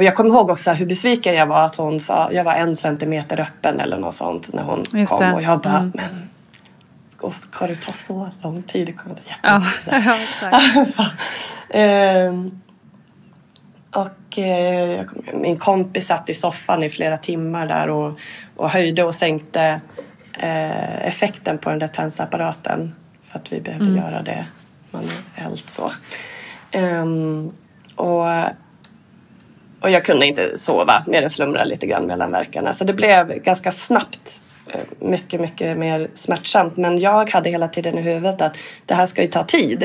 [0.00, 2.76] och jag kommer ihåg också hur besviken jag var att hon sa, jag var en
[2.76, 5.20] centimeter öppen eller något sånt när hon Just kom.
[5.20, 5.32] Det.
[5.32, 5.92] Och jag bara, mm.
[5.94, 8.86] men ska det ta så lång tid?
[8.86, 10.18] Det kommer ta jättelång
[10.84, 11.06] tid.
[11.70, 12.60] ehm,
[13.90, 18.18] och eh, min kompis satt i soffan i flera timmar där och,
[18.56, 19.80] och höjde och sänkte
[20.38, 23.96] eh, effekten på den där tensapparaten för att vi behövde mm.
[23.96, 24.46] göra det
[24.90, 25.92] manuellt så.
[26.74, 27.52] Um,
[27.96, 28.26] och
[29.80, 32.72] och jag kunde inte sova mer än slumra lite grann mellan verkarna.
[32.72, 36.76] Så det blev ganska snabbt eh, mycket, mycket mer smärtsamt.
[36.76, 38.56] Men jag hade hela tiden i huvudet att
[38.86, 39.82] det här ska ju ta tid.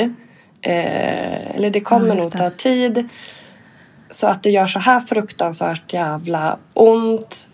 [0.62, 3.10] Eh, eller det kommer ja, nog ta tid.
[4.10, 7.50] Så att det gör så här fruktansvärt jävla ont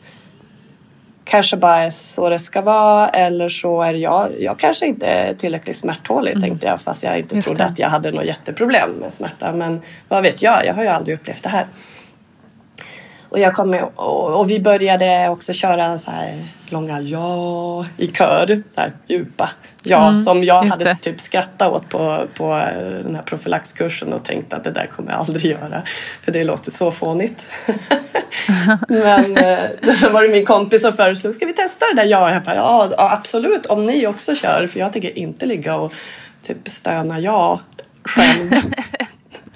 [1.31, 5.33] kanske bara är så det ska vara eller så är jag, jag kanske inte är
[5.33, 6.41] tillräckligt smärttålig mm.
[6.41, 7.67] tänkte jag fast jag inte Just trodde det.
[7.67, 9.51] att jag hade något jätteproblem med smärta.
[9.51, 11.67] Men vad vet jag, jag har ju aldrig upplevt det här.
[13.31, 16.33] Och, jag kom och, och, vi började också köra så här
[16.69, 19.49] långa ja i kör, så här djupa
[19.83, 20.95] ja mm, som jag hade det.
[20.95, 22.47] typ skrattat åt på, på
[23.03, 25.81] den här profylaxkursen och tänkt att det där kommer jag aldrig göra
[26.21, 27.49] för det låter så fånigt.
[28.87, 32.33] Men eh, så var det min kompis som föreslog, ska vi testa det där ja?
[32.33, 35.93] Jag bara, ja absolut om ni också kör för jag tänker inte ligga och
[36.43, 37.59] typ stöna ja
[38.03, 38.51] själv.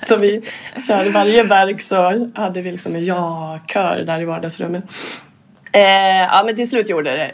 [0.07, 0.41] Så vi
[0.87, 4.83] körde varje verk så hade vi liksom en ja-kör där i vardagsrummet.
[5.71, 7.31] Eh, ja men till slut gjorde det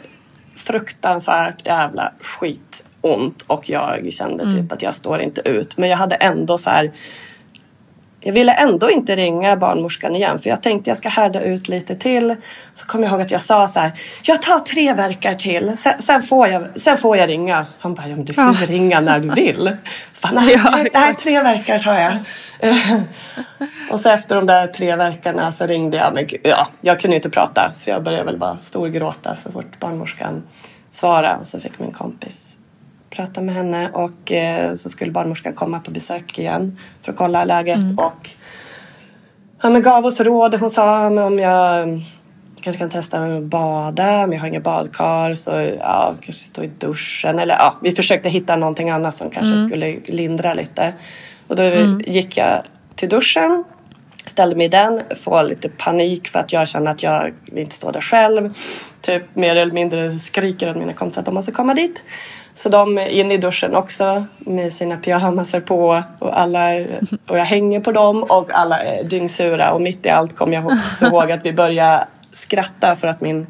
[0.56, 4.68] fruktansvärt jävla skitont och jag kände typ mm.
[4.70, 5.78] att jag står inte ut.
[5.78, 6.92] Men jag hade ändå så här
[8.24, 11.94] jag ville ändå inte ringa barnmorskan igen för jag tänkte jag ska härda ut lite
[11.94, 12.36] till.
[12.72, 13.92] Så kom jag ihåg att jag sa så här,
[14.22, 17.66] jag tar tre verkar till, sen, sen får, jag, sen får jag ringa.
[17.76, 18.66] Så hon bara, ja, men du får ja.
[18.68, 19.76] ringa när du vill.
[20.12, 22.12] Så bara, nej, nej, nej, tre verkar tar jag.
[23.90, 27.30] och så efter de där tre verkarna så ringde jag, men ja, jag kunde inte
[27.30, 30.42] prata för jag började väl bara storgråta så fort barnmorskan
[30.90, 31.36] svarade.
[31.40, 32.58] Och så fick min kompis
[33.16, 37.44] prata med henne och eh, så skulle barnmorskan komma på besök igen för att kolla
[37.44, 37.98] läget mm.
[37.98, 38.30] och
[39.62, 40.54] ja, men gav oss råd.
[40.54, 42.00] Hon sa om jag
[42.62, 45.50] kanske kan testa att bada, men jag har inget badkar så
[45.80, 49.68] ja, kanske stå i duschen eller ja, vi försökte hitta någonting annat som kanske mm.
[49.68, 50.92] skulle lindra lite.
[51.48, 52.00] Och då mm.
[52.06, 52.62] gick jag
[52.94, 53.64] till duschen
[54.24, 57.92] ställde mig i den, får lite panik för att jag känner att jag inte står
[57.92, 58.54] där själv.
[59.00, 62.04] Typ mer eller mindre skriker att mina kompisar att de måste komma dit.
[62.54, 66.68] Så de är inne i duschen också med sina pyjamasar på och, alla,
[67.28, 70.78] och jag hänger på dem och alla är dyngsura och mitt i allt kommer jag
[70.94, 73.46] så ihåg att vi börjar skratta för att min,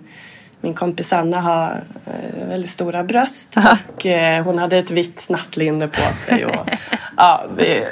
[0.61, 3.57] min kompis Anna har eh, väldigt stora bröst
[3.89, 6.45] och eh, hon hade ett vitt nattlinne på sig.
[6.45, 6.71] Och,
[7.17, 7.85] ja, vi,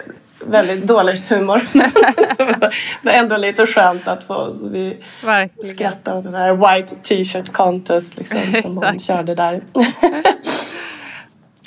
[0.46, 1.66] väldigt dålig humor.
[3.02, 5.74] Men ändå lite skönt att få vi Verkligen.
[5.74, 9.60] skratta åt den här white t-shirt contest liksom, som hon körde där.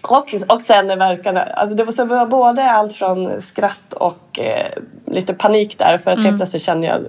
[0.03, 3.93] och, och sen är verkarna, alltså det var, så det var både allt från skratt
[3.93, 4.67] och eh,
[5.07, 7.01] lite panik där för att helt plötsligt känner jag,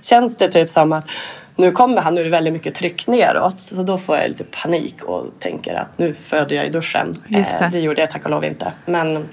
[0.00, 1.04] känns det typ som att
[1.56, 4.44] nu kommer han, nu är det väldigt mycket tryck neråt så då får jag lite
[4.44, 7.12] panik och tänker att nu föder jag i duschen.
[7.28, 7.64] Just det.
[7.64, 8.72] Eh, det gjorde jag tack och lov inte.
[8.84, 9.28] Men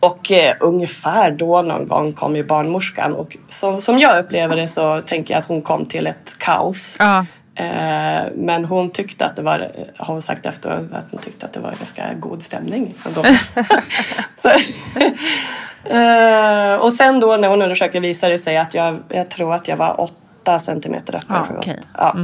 [0.00, 4.68] och eh, ungefär då någon gång kom ju barnmorskan och så, som jag upplever det
[4.68, 6.96] så tänker jag att hon kom till ett kaos.
[6.98, 7.26] Ja.
[7.54, 11.52] Eh, men hon tyckte att det var, har hon sagt efter att hon tyckte att
[11.52, 12.94] det var ganska god stämning.
[13.06, 13.22] ändå.
[14.36, 14.48] så,
[15.94, 19.68] eh, och sen då när hon undersöker visade det sig att jag, jag tror att
[19.68, 21.36] jag var åtta centimeter öppen.
[21.36, 21.80] Ja, för- okej.
[21.98, 22.16] ja.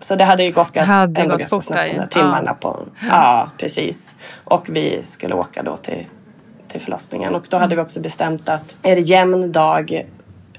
[0.00, 2.54] Så det hade ju gått ganska, Hade ändå gått ganska snabbt de där timmarna.
[2.54, 4.16] På, ja, precis.
[4.44, 6.06] Och vi skulle åka då till,
[6.68, 7.34] till förlossningen.
[7.34, 10.06] Och då hade vi också bestämt att är det jämn dag,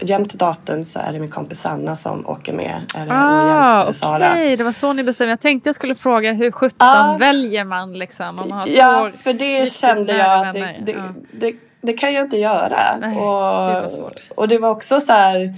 [0.02, 2.82] jämnt datum så är det min kompis Sanna som åker med.
[3.10, 4.34] Ah, okej, Sara.
[4.36, 5.32] det var så ni bestämde.
[5.32, 7.18] Jag tänkte jag skulle fråga hur 17 Ja.
[7.20, 8.40] väljer man liksom?
[8.40, 11.04] Om man har Ja, för det kände jag att det, det, Ja.
[11.32, 12.98] det, det kan jag inte göra.
[13.02, 15.54] Nej, och, och det var också så här,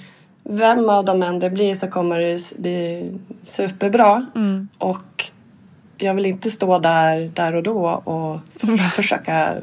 [0.50, 4.26] vem av dem än det blir så kommer det bli superbra.
[4.36, 4.68] Mm.
[4.78, 5.32] Och
[5.98, 8.40] jag vill inte stå där, där och då och
[8.96, 9.56] försöka...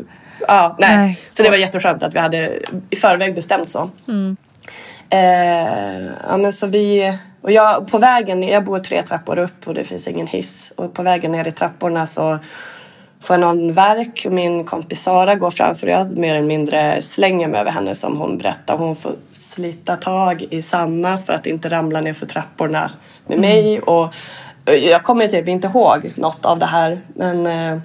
[0.49, 0.97] Ja, nej.
[0.97, 2.59] Nej, så det var jätteskönt att vi hade
[2.91, 3.91] i förväg bestämt så.
[4.09, 4.37] Mm.
[5.11, 9.75] Eh, ja, men så vi, och jag, på vägen, jag bor tre trappor upp och
[9.75, 10.73] det finns ingen hiss.
[10.77, 12.39] Och på vägen ner i trapporna så
[13.21, 17.03] får jag någon verk och min kompis Sara går framför och jag mer eller mindre
[17.03, 18.77] slänger mig över henne som hon berättar.
[18.77, 22.91] Hon får slita tag i Sanna för att inte ramla ner för trapporna
[23.27, 23.81] med mig.
[23.81, 24.15] Och
[24.65, 27.01] jag kommer typ inte ihåg något av det här.
[27.15, 27.81] Men eh,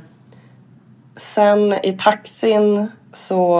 [1.17, 3.59] sen i taxin så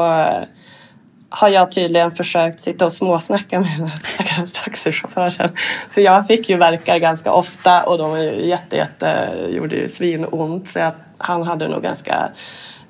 [1.36, 3.88] har jag tydligen försökt sitta och småsnacka med den
[4.28, 5.50] här taxichauffören.
[5.90, 9.90] För jag fick ju verkar ganska ofta och de var ju jätte, jätte, gjorde ju
[9.90, 10.68] svinont.
[10.68, 12.30] Så jag, han hade nog ganska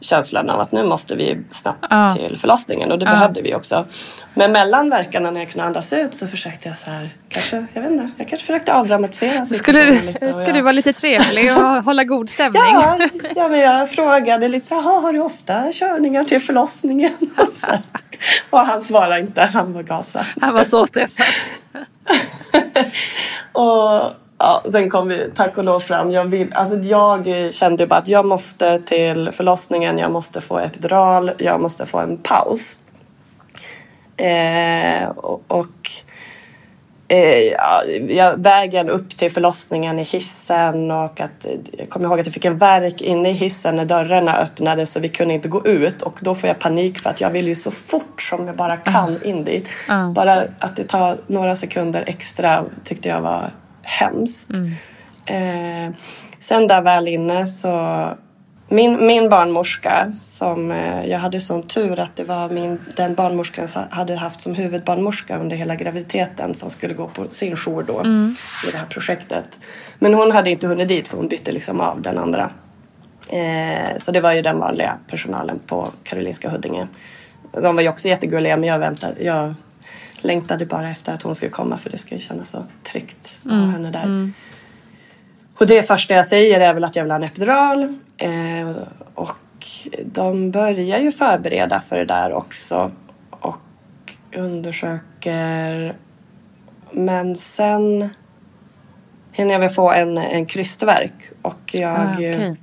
[0.02, 2.12] känslan av att nu måste vi snabbt Ja.
[2.18, 3.12] till förlossningen och det Ja.
[3.12, 3.86] behövde vi också.
[4.34, 7.82] Men mellan verkarna när jag kunde andas ut så försökte jag så här, kanske, jag
[7.82, 11.52] vet inte, jag kanske försökte avdramatisera Skulle du, lite ska jag- du vara lite trevlig
[11.58, 12.62] och hålla god stämning?
[12.74, 12.98] Ja,
[13.36, 17.12] ja men jag frågade lite så här, "Ha, har du ofta körningar till förlossningen?
[18.49, 20.26] Och, han svarade inte, han var gasad.
[20.41, 21.26] Han var så stressad.
[23.51, 26.11] Och ja, sen kom vi tack och lov fram.
[26.11, 31.32] Jag, vill, alltså jag kände bara att jag måste till förlossningen, jag måste få epidural,
[31.38, 32.78] jag måste få en paus.
[34.18, 35.91] Eh, och och
[37.08, 41.45] eh, vägen upp till förlossningen i hissen och att
[41.78, 44.99] jag kommer ihåg att jag fick en verk inne i hissen när dörrarna öppnades så
[44.99, 47.56] vi kunde inte gå ut och då får jag panik för att jag vill ju
[47.56, 49.70] så fort som jag bara kan in dit.
[49.89, 50.10] Ah.
[50.10, 53.51] Bara att det tar några sekunder extra tyckte jag var
[53.82, 54.49] hemskt.
[55.26, 55.93] Eh,
[56.39, 57.70] sen där väl inne så
[58.76, 63.67] min, min barnmorska som eh, jag hade sån tur att det var min, den barnmorskan
[63.67, 68.01] som hade haft som huvudbarnmorska under hela graviditeten som skulle gå på sin jour då
[68.67, 69.59] i det här projektet.
[69.99, 72.49] Men hon hade inte hunnit dit för hon bytte liksom av den andra.
[73.30, 76.88] Eh, så det var ju den vanliga personalen på Karolinska Huddinge.
[77.51, 79.53] De var ju också jättegulliga men jag väntade, jag
[80.21, 83.65] längtade bara efter att hon skulle komma för det skulle kännas så tryggt att ha
[83.65, 84.32] henne där.
[85.59, 87.97] Och det första jag säger är väl att jag vill ha en epidural.
[88.18, 88.76] Eh,
[89.16, 89.39] och
[90.05, 92.91] de börjar ju förbereda för det där också.
[93.30, 95.95] Och undersöker.
[96.91, 98.09] Men sen
[99.32, 101.32] hinner jag väl få en, en krystvärk.
[101.41, 102.55] Och jag Ah, okay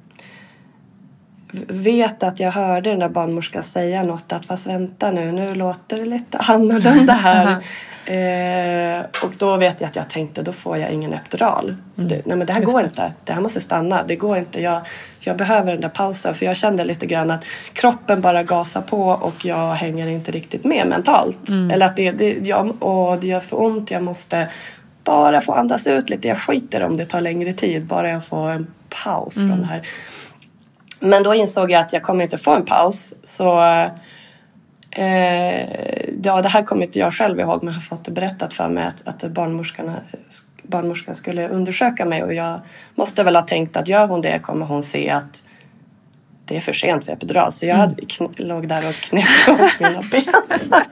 [1.69, 5.99] vet att jag hörde den där barnmorskan säga något att fast vänta nu, nu låter
[5.99, 7.51] det lite annorlunda här.
[8.07, 11.77] eh, och då vet jag att jag tänkte då får jag ingen epidural.
[11.93, 12.87] Så det, nej men det här Just går det.
[12.87, 14.63] inte, det här måste stanna, det går inte.
[14.63, 14.81] Jag,
[15.21, 19.03] jag behöver den där pausen för jag kände lite grann att kroppen bara gasar på
[19.09, 21.49] och jag hänger inte riktigt med mentalt.
[21.73, 24.49] Eller att det, det, jag, och det gör för ont, jag måste
[25.05, 26.29] bara få andas ut lite.
[26.29, 28.67] Jag skiter om det tar längre tid, bara jag får en
[29.05, 29.83] paus från det här.
[31.03, 33.15] Men då insåg jag att jag kommer inte få en paus.
[33.23, 33.61] Så
[34.91, 35.63] eh,
[36.23, 38.69] ja, det här kommer inte jag själv ihåg men jag har fått det berättat för
[38.69, 39.97] mig att, att barnmorskan,
[40.63, 42.61] barnmorskan skulle undersöka mig och jag
[42.95, 45.43] måste väl ha tänkt att gör hon det kommer hon se att
[46.45, 47.53] det är för sent för epidural.
[47.53, 50.23] Så jag kn- låg där och knäppte upp mina ben.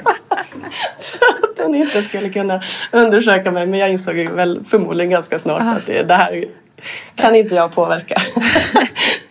[0.98, 2.60] så att den inte skulle kunna
[2.92, 3.66] undersöka mig.
[3.66, 6.44] Men jag insåg väl förmodligen ganska snart att det, det här
[7.14, 8.16] kan inte jag påverka.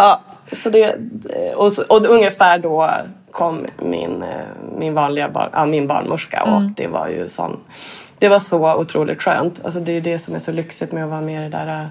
[0.00, 0.20] ja,
[0.52, 0.94] så det,
[1.54, 2.90] och, och ungefär då
[3.30, 4.28] kom min, eh,
[4.78, 6.74] min vanliga bar, ja, min barnmorska och Mm.
[6.76, 7.60] det var ju sån
[8.18, 9.60] det var så otroligt skönt.
[9.64, 11.80] Alltså det är det som är så lyxigt med att vara med i det där
[11.82, 11.86] eh,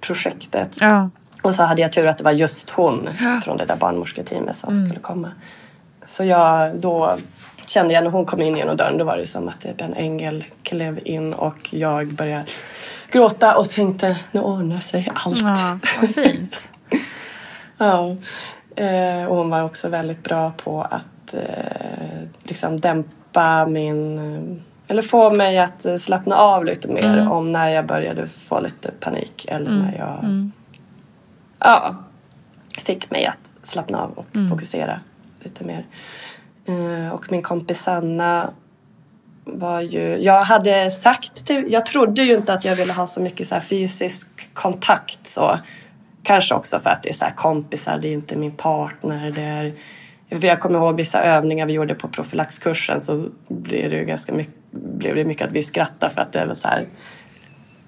[0.00, 0.76] projektet.
[0.80, 1.10] Ja.
[1.42, 3.08] Och så hade jag tur att det var just hon
[3.44, 5.32] från det där barnmorsketeamet som skulle komma.
[6.04, 7.16] Så jag, då
[7.66, 9.94] kände jag när hon kom in genom dörren, då var det som att typ en
[9.94, 12.44] ängel klev in och jag började
[13.10, 15.40] gråta och tänkte nu ordnar sig allt.
[15.40, 16.68] Ja, vad fint.
[17.78, 18.16] Ja.
[18.76, 24.18] Eh, och hon var också väldigt bra på att eh, liksom dämpa min...
[24.18, 24.56] eh,
[24.88, 27.30] Eller få mig att slappna av lite mer Mm.
[27.32, 29.82] om när jag började få lite panik eller Mm.
[29.82, 30.52] när jag Mm.
[31.58, 31.96] ja,
[32.78, 34.50] fick mig att slappna av och Mm.
[34.50, 35.00] fokusera
[35.40, 35.86] lite mer.
[36.64, 38.50] Eh, och min kompis Sanna
[39.44, 40.16] var ju...
[40.22, 41.64] Jag hade sagt till...
[41.72, 45.26] Jag trodde ju inte att jag ville ha så mycket så fysisk kontakt.
[45.26, 45.58] Så.
[46.22, 49.30] Kanske också för att det är så här kompisar, det är inte min partner.
[49.30, 49.74] Det är,
[50.46, 55.14] jag kommer ihåg vissa övningar vi gjorde på profylaxkursen så blev det ganska mycket, blev
[55.14, 56.86] det mycket att vi skrattade för att det var så här...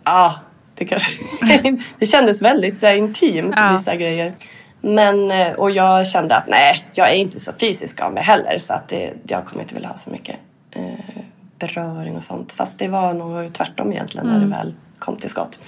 [0.04, 0.34] Ja,
[0.74, 1.12] det kanske...
[1.98, 3.72] det kändes väldigt så här, intimt, Ja.
[3.78, 4.32] vissa grejer.
[4.80, 8.58] Men, eh, och jag kände att nej, jag är inte så fysisk av mig heller
[8.58, 10.36] så att det, jag kommer inte vilja ha så mycket
[10.70, 11.22] eh,
[11.58, 12.52] beröring och sånt.
[12.52, 14.50] Fast det var nog tvärtom egentligen när Mm.
[14.50, 15.58] det väl kom till skott.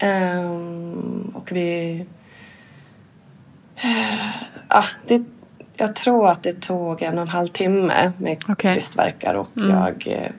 [0.00, 2.06] Ehm, och vi...
[4.68, 5.22] ah, det,
[5.76, 8.74] jag tror att det tog en och en halv timme med Okej.
[8.74, 9.70] krystvärkar och Mm.
[9.70, 10.30] jag eh,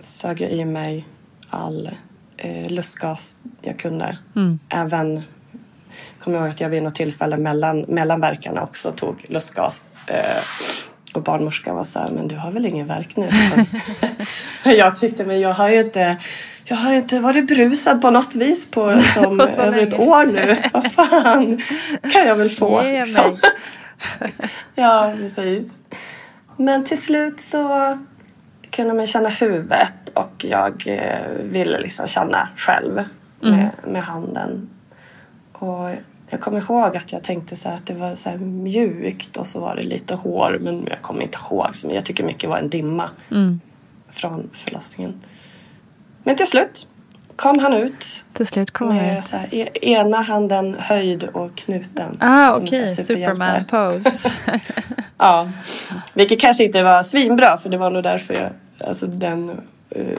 [0.00, 1.06] sög i mig
[1.50, 1.90] all
[2.36, 4.18] eh, lustgas jag kunde.
[4.36, 4.58] Mm.
[4.68, 5.22] Även
[6.18, 9.90] kommer ihåg att jag vid något tillfälle mellan, mellan verkarna också tog lustgas.
[10.06, 10.42] Eh,
[11.14, 13.28] och barnmorskan var så här, men du har väl ingen värk nu?
[14.64, 16.16] jag tyckte, men jag har ju inte,
[16.64, 20.56] jag har inte varit brusad på något vis på, som, över ett år nu.
[20.72, 21.60] Vad fan
[22.12, 22.82] kan jag väl få?
[22.82, 23.38] Liksom.
[24.74, 25.78] ja, precis.
[26.56, 27.98] Men till slut så
[28.70, 33.04] kunde man känna huvudet och jag eh, ville liksom känna själv
[33.42, 33.56] Mm.
[33.58, 34.68] med, med handen.
[35.52, 35.90] Och
[36.30, 39.60] jag kommer ihåg att jag tänkte så här att det var så mjukt och så
[39.60, 41.76] var det lite hår men jag kommer inte ihåg.
[41.76, 43.60] Så jag tycker mycket var en dimma Mm.
[44.10, 45.14] från förlossningen.
[46.24, 46.88] Men till slut
[47.36, 49.24] kom han ut Till slut kommer han ut.
[49.24, 52.16] så här, e- ena handen höjd och knuten.
[52.20, 52.68] Ah, okej.
[52.68, 53.34] så här superhjälte.
[53.36, 54.32] Superman pose.
[55.18, 55.48] Ja,
[56.14, 58.50] vilket kanske inte var svinbra för det var nog därför jag,
[58.88, 59.50] alltså den,
[59.96, 60.16] uh,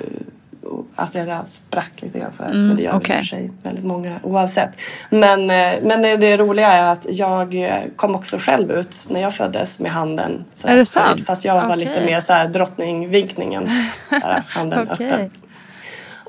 [0.96, 2.46] alltså jag sprack lite grann här.
[2.46, 4.70] Mm, men det gör i och för sig väldigt många oavsett.
[5.10, 9.22] Men, eh, men det, det roliga är att jag eh, kom också själv ut när
[9.22, 10.46] jag föddes med handen.
[10.56, 11.26] Så Är det sant?
[11.26, 11.78] Fast jag var Okej.
[11.78, 13.70] lite mer så här drottningvinkningen.
[14.10, 15.12] Där, handen Okej.
[15.12, 15.32] öppen.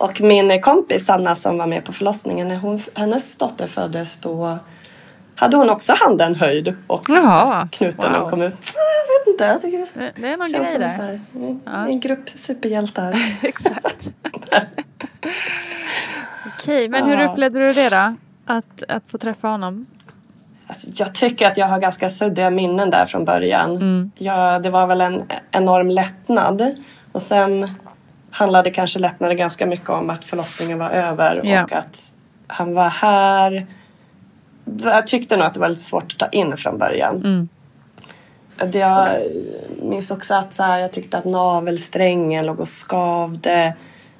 [0.02, 4.58] Och min kompis Sanna som var med på förlossningen, när hon, hennes dotter föddes då
[5.36, 8.22] hade hon också handen höjd och Jaha, knuten wow.
[8.22, 8.54] och kom ut.
[8.74, 11.20] Jag vet inte, jag tycker Det- det är någon känns grej som där.
[11.34, 11.86] mm, Ja.
[11.86, 13.14] En grupp superhjältar.
[13.42, 14.08] Exakt.
[16.46, 18.14] Okej, men hur upplevde du det då?
[18.46, 19.86] Att, att få träffa honom?
[20.66, 24.12] Alltså, jag tycker att jag har ganska suddiga minnen där från början.
[24.18, 26.74] Jag, det var väl en enorm lättnad.
[27.12, 27.70] Och sen
[28.32, 31.64] handlade kanske lättnaden ganska mycket om att förlossningen var över Ja.
[31.64, 32.12] och att
[32.46, 33.66] han var här.
[34.82, 37.16] Jag tyckte nog att det var lite svårt att ta in från början.
[37.16, 37.48] Mm.
[38.72, 39.08] Jag
[39.82, 43.74] minns också att så här, jag tyckte att navelsträngen låg och skavde.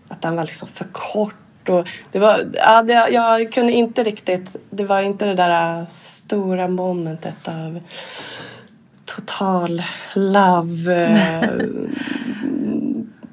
[0.08, 1.68] Att den var liksom för kort.
[1.68, 4.56] Och det var, ja, det, jag kunde inte riktigt...
[4.70, 7.80] Det var inte det där stora momentet av
[9.04, 9.82] total
[10.14, 11.18] love.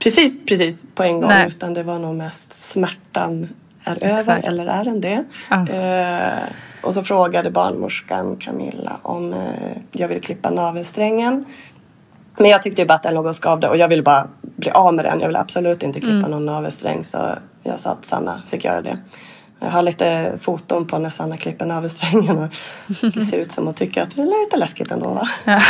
[0.04, 1.30] precis, precis på en gång.
[1.30, 1.48] Nej.
[1.48, 3.50] Utan det var nog mest smärtan
[3.84, 4.30] är Exakt.
[4.30, 5.24] över, eller är den det?
[5.50, 5.68] Ja.
[5.70, 6.44] Eh,
[6.84, 11.46] och så frågade barnmorskan Camilla om eh, jag ville klippa navelsträngen.
[12.38, 14.72] Men jag tyckte ju bara att den låg och skavde och jag ville bara bli
[14.72, 15.20] av med den.
[15.20, 16.32] Jag ville absolut inte klippa Mm.
[16.32, 18.98] någon navelsträng så jag sa att Sanna fick göra det.
[19.60, 22.50] Jag har lite foton på när Sanna klipper navelsträngen och
[23.02, 25.30] det ser ut som att tycka att det är lite läskigt ändå va?
[25.46, 25.60] Ja.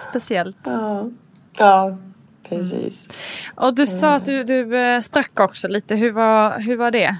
[0.00, 0.56] Speciellt.
[0.64, 1.06] Ja,
[1.58, 1.98] ja
[2.48, 3.08] precis.
[3.54, 5.94] Och du sa att du, du eh, sprack också lite.
[5.96, 7.16] Hur var, hur var det?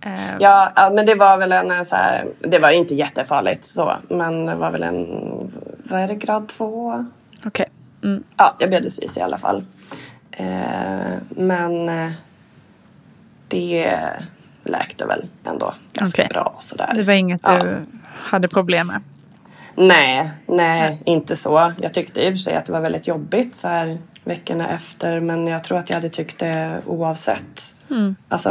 [0.00, 3.64] Eh, Ja, ja, men det var väl en eh, så här, det var inte jättefarligt
[3.64, 5.06] så, men det var väl en,
[5.84, 7.04] vad är det, grad två?
[7.46, 7.66] Okej.
[8.04, 8.22] Mm.
[8.36, 9.64] Ja, jag blev sys i alla fall.
[10.30, 11.90] Eh, men
[13.48, 13.98] det
[14.64, 16.28] läkte väl ändå ganska Okej.
[16.34, 16.92] bra sådär.
[16.94, 17.58] Det var inget Ja.
[17.62, 19.00] du hade problem med?
[19.76, 21.72] Nej, nej, inte så.
[21.80, 25.20] Jag tyckte i och för sig att det var väldigt jobbigt så här veckorna efter
[25.20, 27.74] men jag tror att jag hade tyckt det oavsett.
[27.90, 28.16] Mm.
[28.28, 28.50] Alltså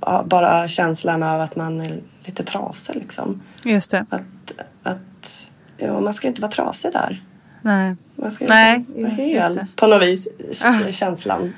[0.00, 1.86] ja, bara känslan av att man
[2.24, 3.42] lite trasig liksom.
[3.64, 4.06] Just det.
[4.10, 4.52] Att,
[4.82, 7.22] att ja, man ska inte vara trasig där.
[7.62, 7.96] Nej.
[8.16, 10.28] Man ska Nej, vara hel på något vis,
[10.64, 10.92] Ah.
[10.92, 11.54] känslan.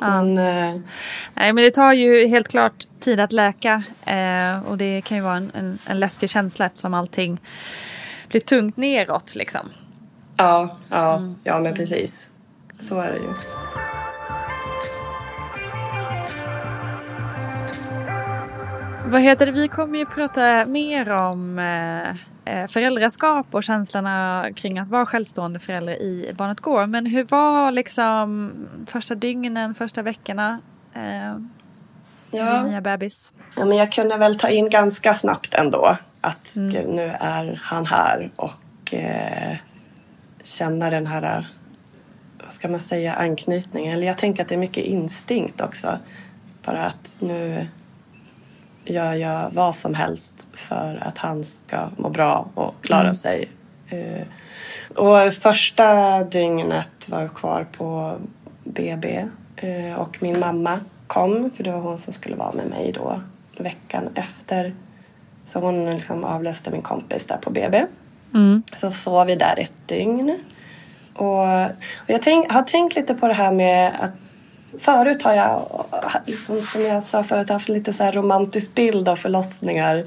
[0.00, 0.80] Men, eh,
[1.34, 3.82] Nej, men det tar ju helt klart tid att läka.
[4.06, 7.40] Eh, och det kan ju vara en, en, en läskig känsla eftersom allting
[8.28, 9.68] blir tungt neråt liksom.
[10.36, 11.34] ja, ja, Mm.
[11.44, 12.30] ja, men precis.
[12.88, 13.34] Så är det ju.
[19.06, 19.52] Vad heter det?
[19.52, 22.08] Vi kommer ju prata mer om eh,
[22.54, 26.86] eh, föräldraskap och känslorna kring att vara självstående förälder i Barnet Går.
[26.86, 28.52] Men hur var liksom
[28.86, 30.60] första dygnen, första veckorna
[30.94, 31.34] eh,
[32.30, 32.62] Ja.
[32.62, 33.32] nya bebis?
[33.58, 36.72] Ja, men jag kunde väl ta in ganska snabbt ändå att Mm.
[36.72, 39.56] gud, nu är han här och eh,
[40.42, 41.46] känna den här,
[42.54, 43.94] ska man säga, anknytningen.
[43.94, 45.98] Eller jag tänker att det är mycket instinkt också.
[46.64, 47.66] Bara att nu
[48.84, 53.14] gör jag vad som helst för att han ska må bra och klara Mm.
[53.14, 53.48] sig.
[53.88, 54.26] Eh,
[54.96, 58.16] och första dygnet var jag kvar på
[58.64, 59.24] BB
[59.56, 63.20] eh, och min mamma kom för det var hon som skulle vara med mig då
[63.58, 64.74] veckan efter.
[65.44, 67.86] Så hon liksom avlöste min kompis där på BB.
[68.34, 68.62] Mm.
[68.72, 70.38] Så sov vi där ett dygn.
[71.14, 74.10] Och, och jag tänk, har tänkt lite på det här med att
[74.78, 75.84] förut har jag,
[76.26, 80.04] liksom, som jag sa förut, haft lite så här romantisk bild av förlossningar.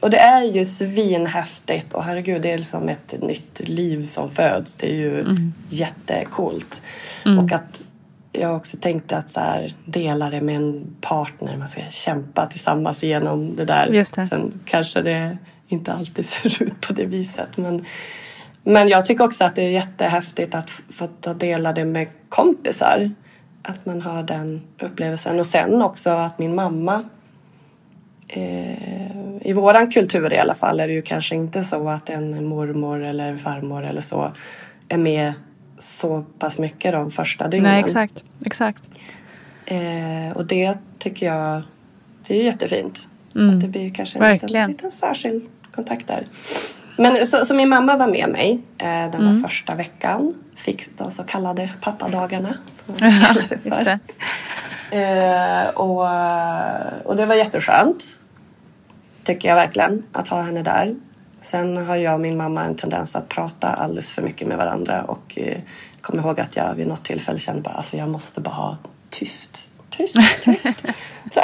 [0.00, 4.76] Och det är ju svinhäftigt och herregud, det är liksom ett nytt liv som föds.
[4.76, 5.52] Det är ju Mm.
[5.68, 6.82] jättekult.
[7.26, 7.38] Mm.
[7.44, 7.84] Och att
[8.32, 13.04] jag också tänkte att så här, dela det med en partner, man ska kämpa tillsammans
[13.04, 13.86] igenom det där.
[13.86, 14.26] Just det.
[14.26, 15.38] Sen kanske det
[15.68, 17.56] inte alltid ser ut på det viset.
[17.56, 17.84] Men,
[18.68, 23.10] men jag tycker också att det är jättehäftigt att få ta dela det med kompisar.
[23.62, 25.38] Att man har den upplevelsen.
[25.38, 27.04] Och sen också att min mamma
[28.28, 32.46] eh, i våran kultur i alla fall är det ju kanske inte så att en
[32.46, 34.32] mormor eller farmor eller så
[34.88, 35.32] är med
[35.78, 37.70] så pass mycket de första dygnen.
[37.70, 38.24] Nej, exakt.
[38.46, 38.90] exakt.
[39.66, 41.62] Eh, och det tycker jag
[42.26, 43.08] det är ju jättefint.
[43.34, 43.54] Mm.
[43.54, 46.26] Att det blir kanske en liten, liten särskild kontakt där.
[46.96, 49.42] Men så, så min mamma var med mig eh, den där Mm.
[49.42, 50.34] första veckan.
[50.56, 52.54] Fick de så kallade pappadagarna.
[52.72, 53.84] Som kallar det Just för.
[53.84, 53.98] det.
[54.90, 58.18] Eh, och, och det var jätteskönt.
[59.24, 60.94] Tycker jag verkligen, att ha henne där.
[61.42, 65.02] Sen har jag och min mamma en tendens att prata alldeles för mycket med varandra.
[65.02, 65.46] Och eh,
[65.92, 68.76] jag kommer ihåg att jag vid något tillfälle kände bara alltså jag måste bara ha
[69.10, 69.68] tyst.
[69.96, 70.82] Tyst, tyst.
[71.30, 71.40] så,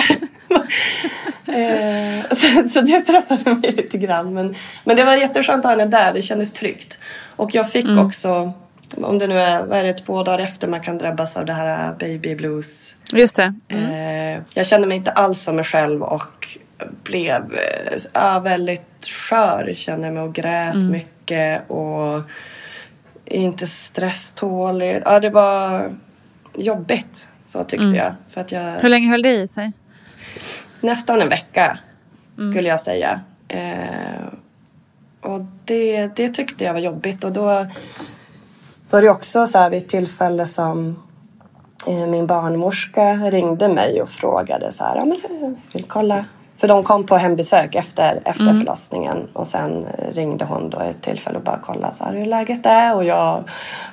[1.53, 4.35] eh, så, så det stressade mig lite grann.
[4.35, 6.13] Men, men det var jätteskönt att ha henne där.
[6.13, 6.99] Det kändes tryggt.
[7.37, 8.07] Och jag fick Mm.
[8.07, 8.53] också,
[8.97, 11.53] om det nu är, vad är det, två dagar efter man kan drabbas av det
[11.53, 12.97] här baby blues.
[13.13, 13.55] Just det.
[13.69, 16.59] Eh, jag kände mig inte alls som mig själv och
[17.03, 19.73] blev eh, ja, väldigt skör.
[19.77, 20.91] Kände mig och grät Mm.
[20.91, 22.21] mycket och
[23.25, 25.03] inte stresstålig.
[25.05, 25.91] Ja, det var
[26.57, 27.29] jobbigt.
[27.53, 27.97] Så tyckte Mm.
[27.99, 28.15] jag.
[28.29, 29.73] För att jag Hur länge höll det i sig?
[30.81, 31.79] nästan en vecka
[32.39, 32.53] Mm.
[32.53, 33.21] skulle jag säga.
[33.49, 34.27] Eh,
[35.21, 37.67] och det, det tyckte jag var jobbigt och då
[38.91, 41.03] var det också så här vid ett tillfälle som
[41.87, 46.25] eh, min barnmorska ringde mig och frågade så här, ja men jag vill kolla.
[46.57, 48.59] För de kom på hembesök efter, efter Mm.
[48.59, 52.67] förlossningen och sen ringde hon då ett tillfälle och bara kolla så här hur läget
[52.67, 53.45] är och jag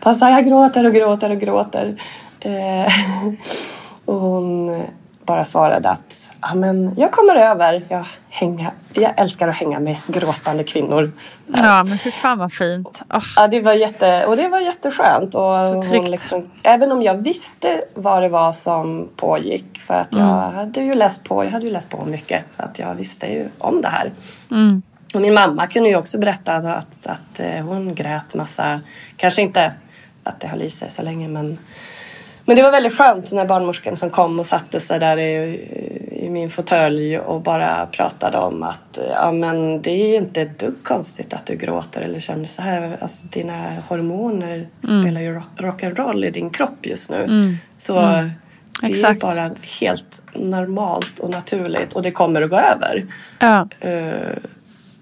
[0.04, 1.96] bara så här, jag gråter och gråter och gråter.
[2.40, 2.92] Eh,
[4.06, 4.84] och hon
[5.26, 7.86] bara svarade att ja, men jag kommer över.
[7.90, 11.12] Jag, hänga, jag älskar att hänga med gråtande kvinnor.
[11.48, 13.04] Ja, men fy fan vad fint.
[13.14, 15.36] Åh, Ja, det var, jätte, och det var jätteskönt.
[15.36, 16.10] Och hon tryggt.
[16.12, 19.80] liksom, även om jag visste vad det var som pågick.
[19.80, 20.56] För att jag Mm.
[20.56, 22.44] hade ju läst på, jag hade ju läst på mycket.
[22.52, 24.12] Så att jag visste ju om det här.
[24.52, 24.82] Mm.
[25.14, 28.82] Och min mamma kunde ju också berätta att, att, att eh, hon grät massa.
[29.18, 29.72] Kanske inte
[30.24, 31.58] att det höll i sig så länge men
[32.50, 35.60] men det var väldigt skönt när barnmorskan som kom och satte sig där i,
[36.12, 40.76] i min fåtölj och bara pratade om att ja, men det är inte ett dugg
[40.84, 42.98] konstigt att du gråter eller känner så här.
[43.02, 45.04] Alltså, dina hormoner Mm.
[45.04, 47.24] spelar ju rock, rock'n'roll i din kropp just nu.
[47.24, 47.58] Mm.
[47.78, 48.30] Så Mm.
[48.82, 49.24] det Exakt.
[49.24, 53.06] är bara helt normalt och naturligt och det kommer att gå över.
[53.40, 53.68] Ja.
[53.80, 54.38] Eh,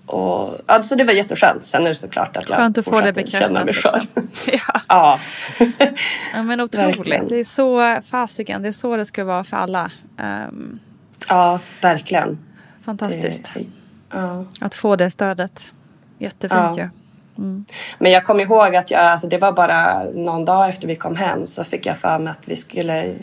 [0.08, 1.64] och, alltså det var jätteskönt.
[1.64, 3.40] Sen är det såklart att jag Skönt att få det bekräftat.
[3.42, 4.02] känna mig skör.
[4.16, 4.60] Liksom.
[4.68, 4.82] Ja.
[4.88, 5.20] ja.
[6.34, 6.98] ja, men otroligt.
[6.98, 7.28] Verkligen.
[7.28, 8.62] Det är så fasiken.
[8.62, 9.92] Det är så det ska vara för alla.
[10.20, 10.80] Ehm,
[11.30, 12.40] ja, verkligen.
[12.86, 13.52] fantastiskt.
[13.54, 13.66] Det-
[14.12, 14.46] ja.
[14.62, 15.72] Att få det stödet.
[16.20, 16.78] Jättefint Ja.
[16.78, 16.90] ju.
[17.38, 17.66] Mm.
[18.00, 21.16] Men jag kommer ihåg att jag, alltså det var bara någon dag efter vi kom
[21.16, 23.14] hem så fick jag för mig att vi skulle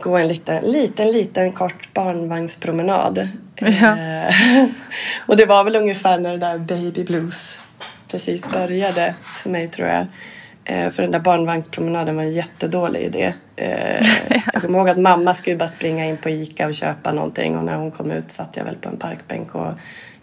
[0.00, 3.28] gå en liten, liten, liten kort barnvagnspromenad.
[3.60, 3.98] Ja.
[3.98, 4.34] Eh,
[5.26, 7.58] och det var väl ungefär när det där baby blues
[8.10, 10.06] precis började för mig tror jag.
[10.64, 13.34] Eh, för den där barnvagnspromenaden var en jättedålig idé.
[13.56, 14.06] Eh,
[14.52, 17.64] jag kommer ihåg att mamma skulle bara springa in på Ica och köpa någonting och
[17.64, 19.72] när hon kom ut satt jag väl på en parkbänk och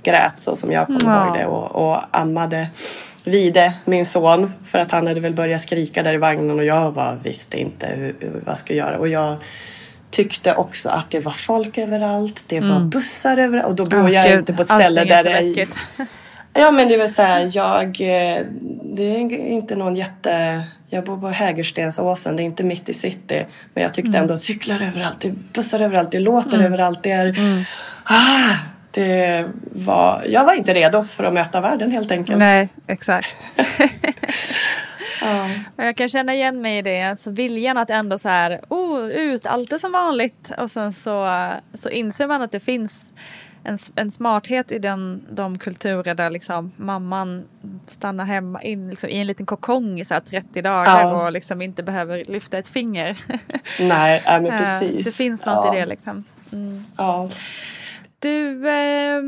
[0.03, 1.25] grät så som jag kommer Ja.
[1.25, 2.67] ihåg det och, och ammade
[3.25, 6.93] Vide, min son, för att han hade väl börjat skrika där i vagnen och jag
[6.93, 8.97] bara visste inte hur, hur, vad jag skulle göra.
[8.97, 9.35] Och jag
[10.13, 14.11] tyckte också att det var folk överallt, det var bussar överallt och då bor Åh,
[14.11, 15.67] jag gud, inte på ett allting ställe är där så det är.
[16.53, 18.45] Ja men det vill säga jag, eh,
[18.83, 23.45] det är inte någon jätte, jag bor på Hägerstensåsen, det är inte mitt i city.
[23.73, 24.21] Men jag tyckte Mm.
[24.21, 27.25] ändå att cyklar överallt, det är bussar överallt, det låter överallt, det är...
[27.25, 27.63] Mm.
[28.03, 28.55] Ah,
[28.93, 32.39] det var, jag var inte redo för att möta världen helt enkelt.
[32.39, 33.37] Nej, exakt.
[35.21, 35.49] Ja.
[35.85, 37.01] Jag kan känna igen mig i det.
[37.03, 40.51] Alltså viljan att ändå så här, oh, ut, allt är som vanligt.
[40.57, 43.05] Och sen så, så inser man att det finns
[43.63, 47.43] en, en smarthet i den, de kulturer där liksom mamman
[47.87, 51.25] stannar hemma in liksom, i en liten kokong i så här 30 dagar Ja.
[51.25, 53.17] och liksom inte behöver lyfta ett finger.
[53.79, 55.05] Nej, ja, men Eh, precis.
[55.05, 55.75] det finns något ja.
[55.75, 56.23] i det liksom.
[56.51, 56.83] Mm.
[56.97, 57.29] Ja.
[58.23, 59.21] Du, eh,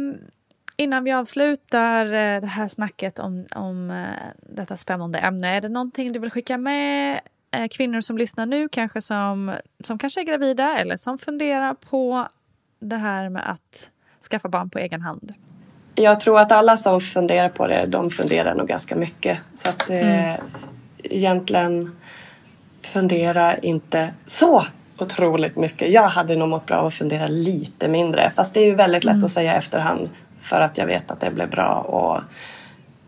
[0.78, 4.06] innan vi avslutar eh, det här snacket om, om eh,
[4.50, 7.20] detta spännande ämne, är det någonting du vill skicka med
[7.52, 12.28] eh, kvinnor som lyssnar nu, kanske som, som kanske är gravida eller som funderar på
[12.80, 13.90] det här med att
[14.32, 15.34] skaffa barn på egen hand?
[15.96, 19.40] Jag tror att alla som funderar på det, de funderar nog ganska mycket.
[19.54, 20.42] Så att eh, Mm.
[21.04, 21.96] egentligen
[22.82, 24.66] fundera inte så
[24.98, 25.92] otroligt mycket.
[25.92, 28.30] Jag hade nog mått bra av att fundera lite mindre.
[28.30, 29.26] Fast det är ju väldigt lätt Mm.
[29.26, 30.10] att säga efterhand
[30.42, 31.74] för att jag vet att det blev bra.
[31.76, 32.22] Och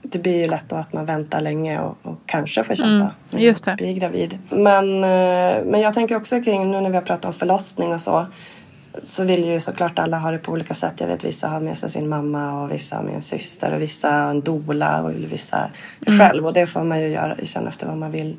[0.02, 3.08] det blir ju lätt då att man väntar länge och, och kanske får kämpa Mm,
[3.32, 3.72] med just det.
[3.72, 4.38] att bli gravid.
[4.50, 8.02] Men, eh, men jag tänker också kring nu när vi har pratat om förlossning och
[8.02, 8.26] så
[9.04, 10.94] så vill ju såklart alla ha det på olika sätt.
[10.98, 13.82] Jag vet vissa har med sig sin mamma och vissa har med en syster och
[13.82, 15.70] vissa har en dola och vissa
[16.08, 16.20] Mm.
[16.20, 16.46] själv.
[16.46, 18.36] Och det får man ju göra, känna efter vad man vill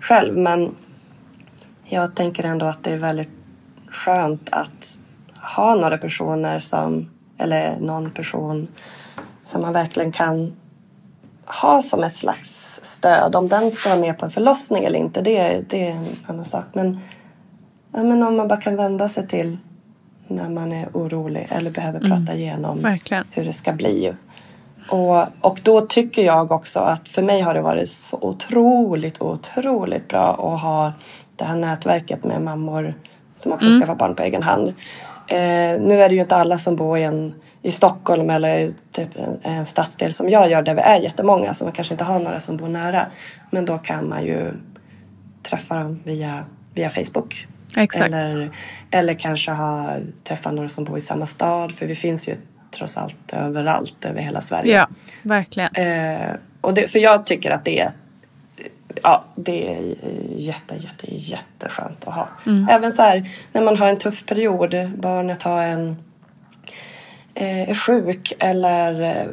[0.00, 0.36] själv.
[0.36, 0.74] Men
[1.88, 3.30] jag tänker ändå att det är väldigt
[3.88, 4.98] skönt att
[5.56, 8.68] ha några personer som, eller någon person
[9.44, 10.56] som man verkligen kan
[11.46, 13.36] ha som ett slags stöd.
[13.36, 16.44] Om den ska vara med på en förlossning eller inte, det, det är en annan
[16.44, 16.64] sak.
[16.72, 17.00] Men,
[17.92, 19.58] ja, men om man bara kan vända sig till
[20.28, 23.24] när man är orolig eller behöver prata igenom Verkligen.
[23.30, 24.14] hur det ska bli.
[24.88, 30.08] Och, och då tycker jag också att för mig har det varit så otroligt, otroligt
[30.08, 30.92] bra att ha
[31.36, 32.94] det här nätverket med mammor
[33.34, 33.80] som också Mm.
[33.80, 34.68] ska få barn på egen hand.
[35.28, 39.08] Eh, nu är det ju inte alla som bor i, en, i Stockholm eller typ
[39.16, 42.18] en, en stadsdel som jag gör där vi är jättemånga så man kanske inte har
[42.20, 43.06] några som bor nära.
[43.50, 44.52] Men då kan man ju
[45.42, 46.44] träffa dem via,
[46.74, 47.46] via Facebook.
[47.76, 48.14] Exakt.
[48.14, 48.50] Eller,
[48.90, 52.36] eller kanske ha, träffa några som bor i samma stad för vi finns ju
[52.70, 54.76] trots allt överallt över hela Sverige.
[54.76, 54.88] Ja,
[55.22, 55.74] verkligen.
[55.74, 56.30] Eh,
[56.60, 57.90] och det, för jag tycker att det är
[59.02, 59.94] Ja, det är
[60.36, 62.28] jätte, jätte, jätteskönt att ha.
[62.46, 62.68] Mm.
[62.70, 65.96] Även så här när man har en tuff period, barnet har en
[67.34, 69.26] eh, är sjuk eller eh,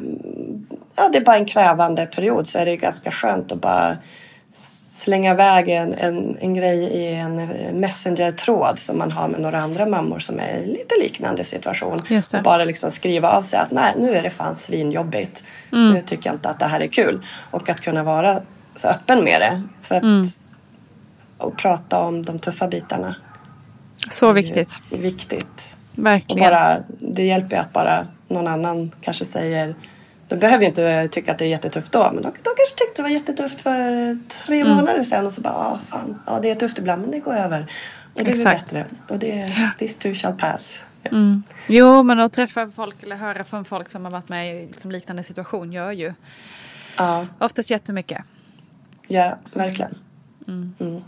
[0.96, 3.98] ja, det är bara en krävande period så är det ganska skönt att bara
[5.04, 7.36] slänga iväg en, en, en grej i en
[7.80, 12.00] messenger-tråd som man har med några andra mammor som är i lite liknande situation.
[12.36, 15.44] Och bara liksom skriva av sig att nej, nu är det fan svinjobbigt.
[15.72, 15.94] Mm.
[15.94, 17.26] Nu tycker jag inte att det här är kul.
[17.52, 18.42] Och att kunna vara
[18.76, 19.62] så öppen med det.
[19.82, 20.24] För att, Mm.
[21.38, 23.16] Och prata om de tuffa bitarna.
[24.10, 24.82] Så viktigt.
[24.92, 25.78] är viktigt.
[25.98, 26.50] Och Verkligen.
[26.50, 29.76] bara, det hjälper ju att bara någon annan kanske säger
[30.28, 32.94] de behöver ju inte tycka att det är jättetufft då men de, de kanske tyckte
[32.96, 34.76] det var jättetufft för tre Mm.
[34.76, 37.34] månader sedan och så bara, ah, fan, ja det är tufft ibland men det går
[37.34, 37.72] över.
[38.20, 38.72] Och det Exakt.
[38.72, 38.86] bättre.
[39.10, 40.80] Och det, this too shall pass.
[41.04, 41.44] Mm.
[41.68, 44.92] Jo, men att träffa folk eller höra från folk som har varit med i liksom
[44.92, 46.14] liknande situation gör ju
[46.98, 48.22] Ja, oftast jättemycket.
[49.08, 49.96] Ja verkligen.
[50.48, 50.74] Mm.
[50.80, 51.02] Mm.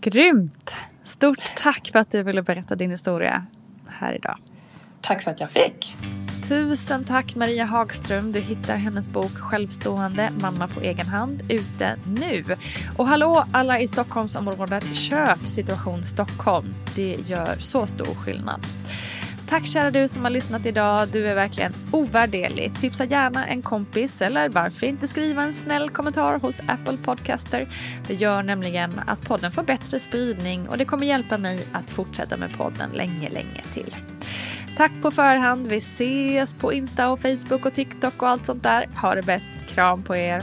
[0.00, 0.76] Grymt!
[1.04, 3.46] Stort tack för att du ville berätta din historia
[3.86, 4.38] här idag.
[5.00, 5.96] Tack för att jag fick.
[6.48, 8.32] Tusen tack Maria Hagström.
[8.32, 12.44] Du hittar hennes bok Självstående, mamma på egen hand ute nu.
[12.96, 16.74] Och hallå alla i Stockholmsområdet, köp Situation Stockholm.
[16.94, 18.60] Det gör så stor skillnad.
[19.48, 21.08] Tack kära du som har lyssnat idag.
[21.08, 22.74] Du är verkligen ovärderlig.
[22.74, 27.68] Tipsa gärna en kompis eller varför inte skriva en snäll kommentar hos Apple Podcaster.
[28.06, 32.36] Det gör nämligen att podden får bättre spridning och det kommer hjälpa mig att fortsätta
[32.36, 33.96] med podden länge, länge till.
[34.76, 35.66] Tack på förhand.
[35.66, 38.88] Vi ses på Insta och Facebook och TikTok och allt sånt där.
[39.02, 39.50] Ha det bäst.
[39.68, 40.42] Kram på er.